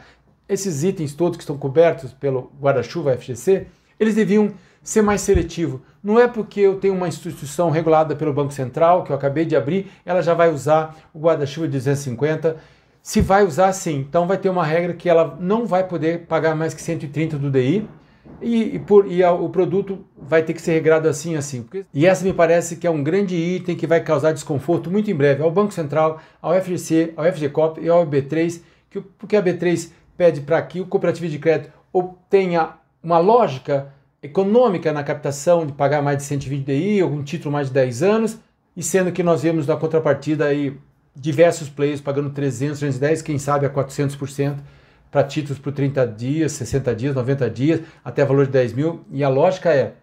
esses 0.49 0.85
itens 0.85 1.13
todos 1.13 1.37
que 1.37 1.43
estão 1.43 1.59
cobertos 1.59 2.13
pelo 2.13 2.53
guarda-chuva 2.61 3.17
FGC, 3.17 3.67
eles 3.99 4.15
deviam 4.15 4.53
ser 4.83 5.03
mais 5.03 5.21
seletivo. 5.21 5.83
Não 6.03 6.19
é 6.19 6.27
porque 6.27 6.61
eu 6.61 6.77
tenho 6.79 6.95
uma 6.95 7.09
instituição 7.09 7.71
regulada 7.71 8.17
pelo 8.17 8.33
Banco 8.33 8.53
Central, 8.53 9.05
que 9.05 9.13
eu 9.13 9.17
acabei 9.17 9.45
de 9.45 9.57
abrir, 9.57 9.91
ela 10.05 10.23
já 10.23 10.35
vai 10.35 10.51
usar 10.51 10.97
o 11.13 11.19
guarda-chuva 11.19 11.67
de 11.67 11.73
250. 11.75 12.57
Se 13.03 13.21
vai 13.21 13.45
usar, 13.45 13.73
sim. 13.73 13.99
Então 14.09 14.27
vai 14.27 14.39
ter 14.39 14.49
uma 14.49 14.65
regra 14.65 14.93
que 14.93 15.09
ela 15.09 15.37
não 15.41 15.67
vai 15.67 15.87
poder 15.87 16.27
pagar 16.27 16.55
mais 16.55 16.75
que 16.75 16.83
130 16.83 17.39
do 17.39 17.51
DI. 17.51 17.89
E, 18.41 18.77
e, 18.77 18.79
por, 18.79 19.11
e 19.11 19.23
a, 19.25 19.33
o 19.33 19.49
produto 19.49 20.05
vai 20.17 20.43
ter 20.43 20.53
que 20.53 20.63
ser 20.63 20.73
regrado 20.73 21.09
assim 21.09 21.35
assim. 21.35 21.67
E 21.93 22.07
essa 22.07 22.25
me 22.25 22.33
parece 22.33 22.77
que 22.77 22.87
é 22.87 22.91
um 22.91 23.03
grande 23.03 23.35
item 23.35 23.75
que 23.75 23.87
vai 23.87 24.01
causar 24.01 24.33
desconforto 24.33 24.91
muito 24.91 25.11
em 25.11 25.15
breve 25.15 25.43
ao 25.43 25.51
Banco 25.51 25.73
Central, 25.73 26.21
ao 26.41 26.53
FGC, 26.61 27.15
ao 27.17 27.25
FGCOP 27.25 27.81
e 27.81 27.89
ao 27.89 28.07
B3, 28.07 28.61
que, 28.91 29.01
porque 29.01 29.37
a 29.37 29.43
B3 29.43 29.91
pede 30.17 30.41
para 30.43 30.61
que 30.63 30.81
o 30.81 30.87
cooperativo 30.87 31.29
de 31.29 31.39
crédito 31.39 31.73
obtenha 31.93 32.71
uma 33.03 33.19
lógica 33.19 33.93
econômica 34.23 34.93
na 34.93 35.03
captação 35.03 35.67
de 35.67 35.73
pagar 35.73 36.03
mais 36.03 36.19
de 36.19 36.25
120 36.25 36.65
DI, 36.65 37.01
algum 37.01 37.23
título 37.23 37.53
mais 37.53 37.69
de 37.69 37.75
10 37.75 38.03
anos, 38.03 38.39
e 38.77 38.83
sendo 38.83 39.13
que 39.13 39.23
nós 39.23 39.43
vemos 39.43 39.67
na 39.67 39.77
contrapartida 39.77 40.47
aí 40.47 40.77
diversos 41.15 41.69
players 41.69 42.01
pagando 42.01 42.31
300, 42.31 42.79
310, 42.79 43.23
quem 43.23 43.39
sabe 43.39 43.67
a 43.67 43.71
400% 43.71 44.59
para 45.11 45.25
títulos 45.25 45.59
por 45.59 45.73
30 45.73 46.07
dias, 46.07 46.53
60 46.53 46.95
dias, 46.95 47.15
90 47.15 47.51
dias, 47.51 47.81
até 48.05 48.25
valor 48.25 48.47
de 48.47 48.53
10 48.53 48.73
mil. 48.75 49.01
E 49.11 49.25
a 49.25 49.29
lógica 49.29 49.73
é, 49.73 49.95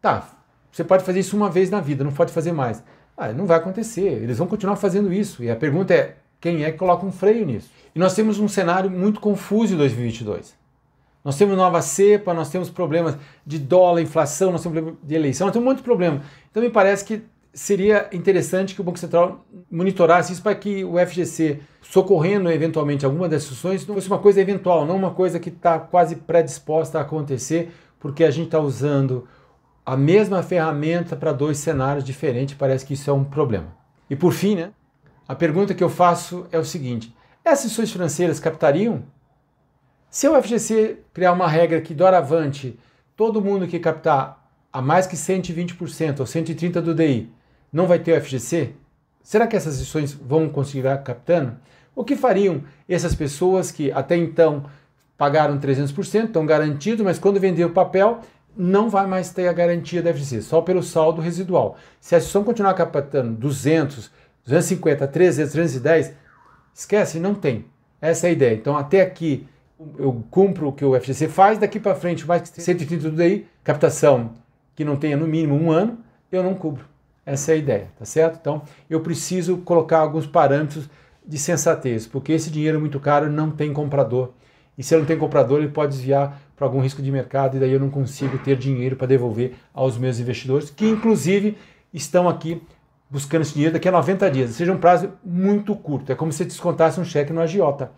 tá, 0.00 0.28
você 0.72 0.82
pode 0.82 1.04
fazer 1.04 1.20
isso 1.20 1.36
uma 1.36 1.50
vez 1.50 1.70
na 1.70 1.80
vida, 1.80 2.02
não 2.02 2.12
pode 2.12 2.32
fazer 2.32 2.52
mais. 2.52 2.82
Ah, 3.16 3.32
não 3.32 3.46
vai 3.46 3.58
acontecer, 3.58 4.22
eles 4.22 4.38
vão 4.38 4.46
continuar 4.46 4.76
fazendo 4.76 5.12
isso. 5.12 5.44
E 5.44 5.50
a 5.50 5.56
pergunta 5.56 5.92
é, 5.92 6.16
quem 6.40 6.64
é 6.64 6.72
que 6.72 6.78
coloca 6.78 7.04
um 7.04 7.12
freio 7.12 7.44
nisso? 7.44 7.70
E 7.94 7.98
nós 7.98 8.14
temos 8.14 8.38
um 8.38 8.48
cenário 8.48 8.90
muito 8.90 9.20
confuso 9.20 9.74
em 9.74 9.76
2022. 9.76 10.54
Nós 11.24 11.36
temos 11.36 11.56
nova 11.56 11.82
cepa, 11.82 12.32
nós 12.32 12.50
temos 12.50 12.70
problemas 12.70 13.16
de 13.46 13.58
dólar, 13.58 14.00
inflação, 14.00 14.50
nós 14.50 14.62
temos 14.62 14.78
problemas 14.78 15.00
de 15.02 15.14
eleição, 15.14 15.46
nós 15.46 15.52
temos 15.52 15.66
um 15.66 15.70
monte 15.70 15.78
de 15.78 15.84
problema. 15.84 16.22
Então 16.50 16.62
me 16.62 16.70
parece 16.70 17.04
que 17.04 17.22
seria 17.52 18.08
interessante 18.12 18.74
que 18.74 18.80
o 18.80 18.84
Banco 18.84 18.98
Central 18.98 19.44
monitorasse 19.70 20.32
isso 20.32 20.42
para 20.42 20.54
que 20.54 20.84
o 20.84 20.94
FGC, 20.98 21.60
socorrendo 21.82 22.50
eventualmente 22.50 23.04
alguma 23.04 23.28
das 23.28 23.42
instituições, 23.42 23.86
não 23.86 23.94
fosse 23.94 24.08
uma 24.08 24.18
coisa 24.18 24.40
eventual, 24.40 24.86
não 24.86 24.96
uma 24.96 25.10
coisa 25.10 25.38
que 25.38 25.48
está 25.48 25.78
quase 25.78 26.16
predisposta 26.16 26.98
a 26.98 27.02
acontecer, 27.02 27.72
porque 27.98 28.24
a 28.24 28.30
gente 28.30 28.46
está 28.46 28.60
usando 28.60 29.26
a 29.84 29.96
mesma 29.96 30.42
ferramenta 30.42 31.16
para 31.16 31.32
dois 31.32 31.58
cenários 31.58 32.04
diferentes, 32.04 32.54
parece 32.54 32.86
que 32.86 32.94
isso 32.94 33.10
é 33.10 33.12
um 33.12 33.24
problema. 33.24 33.76
E 34.08 34.16
por 34.16 34.32
fim, 34.32 34.54
né, 34.54 34.70
a 35.26 35.34
pergunta 35.34 35.74
que 35.74 35.82
eu 35.82 35.88
faço 35.88 36.46
é 36.52 36.58
o 36.58 36.64
seguinte: 36.64 37.14
essas 37.44 37.66
instituições 37.66 37.92
financeiras 37.92 38.40
captariam? 38.40 39.02
Se 40.10 40.26
o 40.26 40.42
FGC 40.42 40.98
criar 41.14 41.32
uma 41.32 41.46
regra 41.46 41.80
que 41.80 41.94
doravante 41.94 42.76
todo 43.16 43.40
mundo 43.40 43.68
que 43.68 43.78
captar 43.78 44.44
a 44.72 44.82
mais 44.82 45.06
que 45.06 45.14
120% 45.14 46.18
ou 46.18 46.26
130% 46.26 46.80
do 46.80 46.92
DI 46.92 47.32
não 47.72 47.86
vai 47.86 48.00
ter 48.00 48.18
o 48.18 48.20
FGC, 48.20 48.74
será 49.22 49.46
que 49.46 49.54
essas 49.54 49.74
instituições 49.74 50.12
vão 50.12 50.48
conseguir 50.48 50.82
captando? 51.04 51.56
O 51.94 52.02
que 52.02 52.16
fariam 52.16 52.64
essas 52.88 53.14
pessoas 53.14 53.70
que 53.70 53.92
até 53.92 54.16
então 54.16 54.64
pagaram 55.16 55.60
300%, 55.60 56.24
estão 56.24 56.44
garantidos, 56.44 57.04
mas 57.04 57.18
quando 57.18 57.38
vender 57.38 57.64
o 57.64 57.70
papel 57.70 58.20
não 58.56 58.90
vai 58.90 59.06
mais 59.06 59.30
ter 59.30 59.46
a 59.46 59.52
garantia 59.52 60.02
da 60.02 60.12
FGC, 60.12 60.42
só 60.42 60.60
pelo 60.60 60.82
saldo 60.82 61.20
residual. 61.20 61.76
Se 62.00 62.16
a 62.16 62.18
instituição 62.18 62.42
continuar 62.42 62.74
captando 62.74 63.34
200, 63.34 64.10
250, 64.44 65.06
300, 65.06 65.52
310, 65.52 66.14
esquece, 66.74 67.20
não 67.20 67.32
tem. 67.32 67.66
Essa 68.00 68.26
é 68.26 68.30
a 68.30 68.32
ideia. 68.32 68.54
Então, 68.56 68.76
até 68.76 69.02
aqui 69.02 69.46
eu 69.98 70.24
cumpro 70.30 70.68
o 70.68 70.72
que 70.72 70.84
o 70.84 70.98
FGC 70.98 71.28
faz, 71.28 71.58
daqui 71.58 71.80
para 71.80 71.94
frente, 71.94 72.26
mais 72.26 72.50
que 72.50 72.60
130 72.60 73.10
do 73.10 73.16
DI, 73.16 73.46
captação 73.64 74.32
que 74.74 74.84
não 74.84 74.96
tenha 74.96 75.16
no 75.16 75.26
mínimo 75.26 75.54
um 75.54 75.70
ano, 75.70 75.98
eu 76.30 76.42
não 76.42 76.54
cubro. 76.54 76.84
Essa 77.24 77.52
é 77.52 77.54
a 77.54 77.58
ideia, 77.58 77.88
tá 77.98 78.04
certo? 78.04 78.38
Então, 78.40 78.62
eu 78.88 79.00
preciso 79.00 79.58
colocar 79.58 79.98
alguns 79.98 80.26
parâmetros 80.26 80.88
de 81.26 81.38
sensatez, 81.38 82.06
porque 82.06 82.32
esse 82.32 82.50
dinheiro 82.50 82.78
é 82.78 82.80
muito 82.80 82.98
caro 82.98 83.30
não 83.30 83.50
tem 83.50 83.72
comprador. 83.72 84.30
E 84.76 84.82
se 84.82 84.94
eu 84.94 84.98
não 84.98 85.06
tem 85.06 85.18
comprador, 85.18 85.58
ele 85.58 85.68
pode 85.68 85.92
desviar 85.92 86.40
para 86.56 86.66
algum 86.66 86.80
risco 86.80 87.02
de 87.02 87.10
mercado 87.10 87.56
e 87.56 87.60
daí 87.60 87.72
eu 87.72 87.80
não 87.80 87.90
consigo 87.90 88.38
ter 88.38 88.56
dinheiro 88.56 88.96
para 88.96 89.06
devolver 89.06 89.54
aos 89.72 89.98
meus 89.98 90.18
investidores, 90.18 90.70
que 90.70 90.86
inclusive 90.86 91.56
estão 91.92 92.28
aqui 92.28 92.62
buscando 93.10 93.42
esse 93.42 93.52
dinheiro 93.54 93.72
daqui 93.72 93.88
a 93.88 93.92
90 93.92 94.30
dias, 94.30 94.50
seja 94.50 94.72
um 94.72 94.78
prazo 94.78 95.12
muito 95.24 95.74
curto. 95.74 96.12
É 96.12 96.14
como 96.14 96.32
se 96.32 96.44
descontasse 96.44 97.00
um 97.00 97.04
cheque 97.04 97.32
no 97.32 97.40
agiota. 97.40 97.90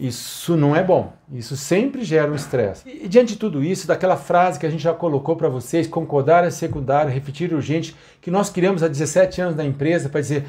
Isso 0.00 0.56
não 0.56 0.74
é 0.74 0.82
bom. 0.82 1.12
Isso 1.30 1.54
sempre 1.58 2.02
gera 2.02 2.32
um 2.32 2.34
estresse. 2.34 2.88
E, 2.88 3.06
diante 3.06 3.34
de 3.34 3.38
tudo 3.38 3.62
isso, 3.62 3.86
daquela 3.86 4.16
frase 4.16 4.58
que 4.58 4.64
a 4.64 4.70
gente 4.70 4.82
já 4.82 4.94
colocou 4.94 5.36
para 5.36 5.50
vocês, 5.50 5.86
concordar 5.86 6.42
é 6.42 6.48
secundário, 6.48 7.12
repetir 7.12 7.52
urgente, 7.52 7.94
que 8.18 8.30
nós 8.30 8.48
criamos 8.48 8.82
há 8.82 8.88
17 8.88 9.42
anos 9.42 9.56
na 9.56 9.62
empresa 9.62 10.08
para 10.08 10.22
dizer, 10.22 10.46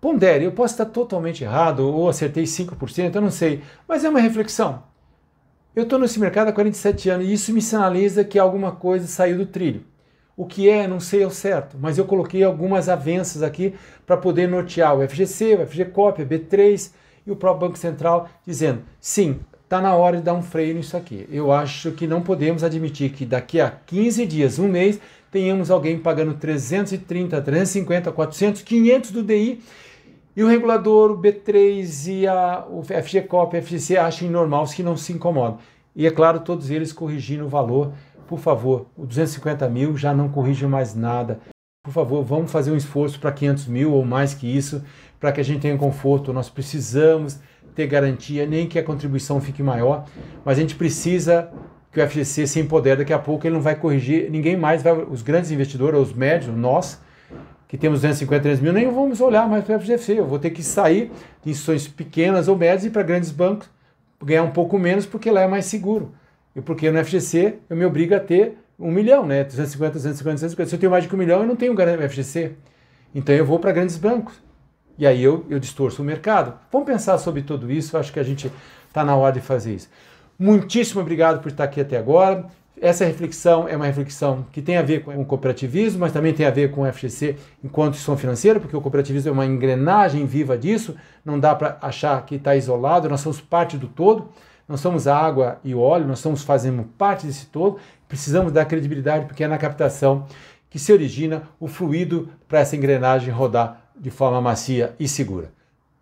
pondere, 0.00 0.46
eu 0.46 0.52
posso 0.52 0.72
estar 0.72 0.86
totalmente 0.86 1.44
errado 1.44 1.80
ou 1.80 2.08
acertei 2.08 2.44
5%, 2.44 3.14
eu 3.14 3.20
não 3.20 3.30
sei, 3.30 3.60
mas 3.86 4.02
é 4.02 4.08
uma 4.08 4.18
reflexão. 4.18 4.82
Eu 5.76 5.82
estou 5.82 5.98
nesse 5.98 6.18
mercado 6.18 6.48
há 6.48 6.52
47 6.52 7.10
anos 7.10 7.28
e 7.28 7.34
isso 7.34 7.52
me 7.52 7.60
sinaliza 7.60 8.24
que 8.24 8.38
alguma 8.38 8.72
coisa 8.72 9.06
saiu 9.06 9.36
do 9.36 9.44
trilho. 9.44 9.84
O 10.34 10.46
que 10.46 10.70
é, 10.70 10.88
não 10.88 11.00
sei 11.00 11.22
ao 11.22 11.30
certo, 11.30 11.76
mas 11.78 11.98
eu 11.98 12.06
coloquei 12.06 12.42
algumas 12.42 12.88
avanças 12.88 13.42
aqui 13.42 13.74
para 14.06 14.16
poder 14.16 14.48
nortear 14.48 14.96
o 14.96 15.06
FGC, 15.06 15.56
o 15.56 15.66
FGCOP, 15.66 16.22
a 16.22 16.24
B3, 16.24 16.92
e 17.26 17.30
o 17.30 17.36
próprio 17.36 17.68
Banco 17.68 17.78
Central 17.78 18.28
dizendo: 18.46 18.82
sim, 19.00 19.40
está 19.64 19.80
na 19.80 19.94
hora 19.94 20.16
de 20.16 20.22
dar 20.22 20.34
um 20.34 20.42
freio 20.42 20.74
nisso 20.74 20.96
aqui. 20.96 21.28
Eu 21.30 21.52
acho 21.52 21.92
que 21.92 22.06
não 22.06 22.22
podemos 22.22 22.64
admitir 22.64 23.12
que 23.12 23.24
daqui 23.24 23.60
a 23.60 23.70
15 23.70 24.26
dias, 24.26 24.58
um 24.58 24.68
mês, 24.68 25.00
tenhamos 25.30 25.70
alguém 25.70 25.98
pagando 25.98 26.34
330, 26.34 27.40
350, 27.40 28.10
400, 28.10 28.62
500 28.62 29.10
do 29.12 29.22
DI 29.22 29.60
e 30.36 30.42
o 30.42 30.48
regulador, 30.48 31.10
o 31.10 31.18
B3 31.18 32.08
e 32.08 32.26
a, 32.26 32.64
o 32.68 32.82
FGCOP, 32.82 33.56
o 33.56 33.62
FGC 33.62 33.96
achem 33.96 34.30
normal 34.30 34.64
que 34.66 34.82
não 34.82 34.96
se 34.96 35.12
incomodam. 35.12 35.58
E 35.94 36.06
é 36.06 36.10
claro, 36.10 36.40
todos 36.40 36.70
eles 36.70 36.92
corrigindo 36.92 37.44
o 37.44 37.48
valor. 37.48 37.92
Por 38.26 38.38
favor, 38.38 38.86
o 38.96 39.04
250 39.04 39.68
mil 39.68 39.96
já 39.96 40.14
não 40.14 40.28
corrige 40.28 40.66
mais 40.66 40.94
nada. 40.94 41.40
Por 41.84 41.92
favor, 41.92 42.22
vamos 42.22 42.52
fazer 42.52 42.70
um 42.70 42.76
esforço 42.76 43.18
para 43.18 43.32
500 43.32 43.66
mil 43.66 43.92
ou 43.92 44.04
mais 44.04 44.34
que 44.34 44.46
isso, 44.46 44.84
para 45.20 45.30
que 45.30 45.40
a 45.40 45.44
gente 45.44 45.60
tenha 45.60 45.76
conforto. 45.76 46.32
Nós 46.32 46.48
precisamos 46.48 47.38
ter 47.74 47.86
garantia, 47.86 48.46
nem 48.46 48.66
que 48.66 48.78
a 48.78 48.82
contribuição 48.82 49.40
fique 49.40 49.62
maior, 49.62 50.06
mas 50.44 50.58
a 50.58 50.60
gente 50.60 50.74
precisa 50.74 51.50
que 51.92 52.00
o 52.00 52.08
FGC 52.08 52.46
se 52.46 52.58
empodere. 52.58 52.98
Daqui 52.98 53.12
a 53.12 53.18
pouco 53.18 53.46
ele 53.46 53.54
não 53.54 53.62
vai 53.62 53.76
corrigir, 53.76 54.30
ninguém 54.30 54.56
mais 54.56 54.82
vai, 54.82 54.92
os 54.94 55.22
grandes 55.22 55.50
investidores, 55.50 56.00
os 56.00 56.12
médios, 56.12 56.56
nós, 56.56 57.00
que 57.68 57.76
temos 57.76 58.00
253 58.00 58.60
mil, 58.60 58.72
nem 58.72 58.90
vamos 58.90 59.20
olhar 59.20 59.48
mais 59.48 59.64
para 59.64 59.76
o 59.76 59.80
FGC. 59.80 60.18
Eu 60.18 60.26
vou 60.26 60.38
ter 60.38 60.50
que 60.50 60.62
sair 60.62 61.12
de 61.44 61.50
instituições 61.50 61.86
pequenas 61.86 62.48
ou 62.48 62.56
médias 62.56 62.84
e 62.86 62.90
para 62.90 63.02
grandes 63.02 63.30
bancos, 63.30 63.68
ganhar 64.24 64.42
um 64.42 64.50
pouco 64.50 64.78
menos, 64.78 65.06
porque 65.06 65.30
lá 65.30 65.42
é 65.42 65.46
mais 65.46 65.66
seguro. 65.66 66.12
E 66.56 66.60
porque 66.60 66.90
no 66.90 67.04
FGC 67.04 67.58
eu 67.68 67.76
me 67.76 67.84
obrigo 67.84 68.14
a 68.14 68.20
ter 68.20 68.58
um 68.78 68.90
milhão, 68.90 69.26
né? 69.26 69.44
250, 69.44 69.92
250, 69.92 70.34
250. 70.34 70.68
Se 70.68 70.74
eu 70.74 70.80
tenho 70.80 70.90
mais 70.90 71.04
de 71.04 71.14
um 71.14 71.18
milhão, 71.18 71.40
eu 71.40 71.46
não 71.46 71.54
tenho 71.54 71.74
FGC. 72.08 72.52
Então 73.14 73.34
eu 73.34 73.44
vou 73.44 73.58
para 73.58 73.72
grandes 73.72 73.96
bancos. 73.96 74.49
E 75.00 75.06
aí 75.06 75.24
eu, 75.24 75.46
eu 75.48 75.58
distorço 75.58 76.02
o 76.02 76.04
mercado. 76.04 76.52
Vamos 76.70 76.86
pensar 76.86 77.16
sobre 77.16 77.40
tudo 77.40 77.72
isso, 77.72 77.96
acho 77.96 78.12
que 78.12 78.20
a 78.20 78.22
gente 78.22 78.52
está 78.86 79.02
na 79.02 79.16
hora 79.16 79.32
de 79.32 79.40
fazer 79.40 79.74
isso. 79.74 79.88
Muitíssimo 80.38 81.00
obrigado 81.00 81.40
por 81.40 81.48
estar 81.48 81.64
aqui 81.64 81.80
até 81.80 81.96
agora. 81.96 82.44
Essa 82.78 83.06
reflexão 83.06 83.66
é 83.66 83.74
uma 83.74 83.86
reflexão 83.86 84.44
que 84.52 84.60
tem 84.60 84.76
a 84.76 84.82
ver 84.82 85.02
com 85.02 85.18
o 85.18 85.24
cooperativismo, 85.24 86.00
mas 86.00 86.12
também 86.12 86.34
tem 86.34 86.44
a 86.44 86.50
ver 86.50 86.70
com 86.70 86.82
o 86.82 86.92
FGC 86.92 87.36
enquanto 87.64 87.94
instituição 87.94 88.18
financeira, 88.18 88.60
porque 88.60 88.76
o 88.76 88.80
cooperativismo 88.82 89.30
é 89.30 89.32
uma 89.32 89.46
engrenagem 89.46 90.26
viva 90.26 90.56
disso, 90.58 90.94
não 91.24 91.40
dá 91.40 91.54
para 91.54 91.78
achar 91.80 92.22
que 92.26 92.34
está 92.34 92.54
isolado, 92.54 93.08
nós 93.08 93.22
somos 93.22 93.40
parte 93.40 93.78
do 93.78 93.88
todo, 93.88 94.28
nós 94.68 94.80
somos 94.80 95.08
a 95.08 95.16
água 95.16 95.58
e 95.64 95.74
o 95.74 95.80
óleo, 95.80 96.06
nós 96.06 96.18
estamos 96.18 96.42
fazendo 96.42 96.84
parte 96.98 97.26
desse 97.26 97.46
todo, 97.46 97.78
precisamos 98.06 98.52
dar 98.52 98.66
credibilidade, 98.66 99.24
porque 99.24 99.44
é 99.44 99.48
na 99.48 99.56
captação 99.56 100.26
que 100.68 100.78
se 100.78 100.92
origina 100.92 101.44
o 101.58 101.66
fluido 101.66 102.28
para 102.46 102.60
essa 102.60 102.76
engrenagem 102.76 103.32
rodar 103.32 103.89
de 104.00 104.10
forma 104.10 104.40
macia 104.40 104.94
e 104.98 105.06
segura. 105.06 105.52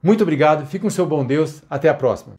Muito 0.02 0.22
obrigado, 0.22 0.64
fique 0.66 0.80
com 0.80 0.88
o 0.88 0.90
seu 0.90 1.04
bom 1.04 1.26
Deus, 1.26 1.62
até 1.68 1.88
a 1.88 1.94
próxima. 1.94 2.34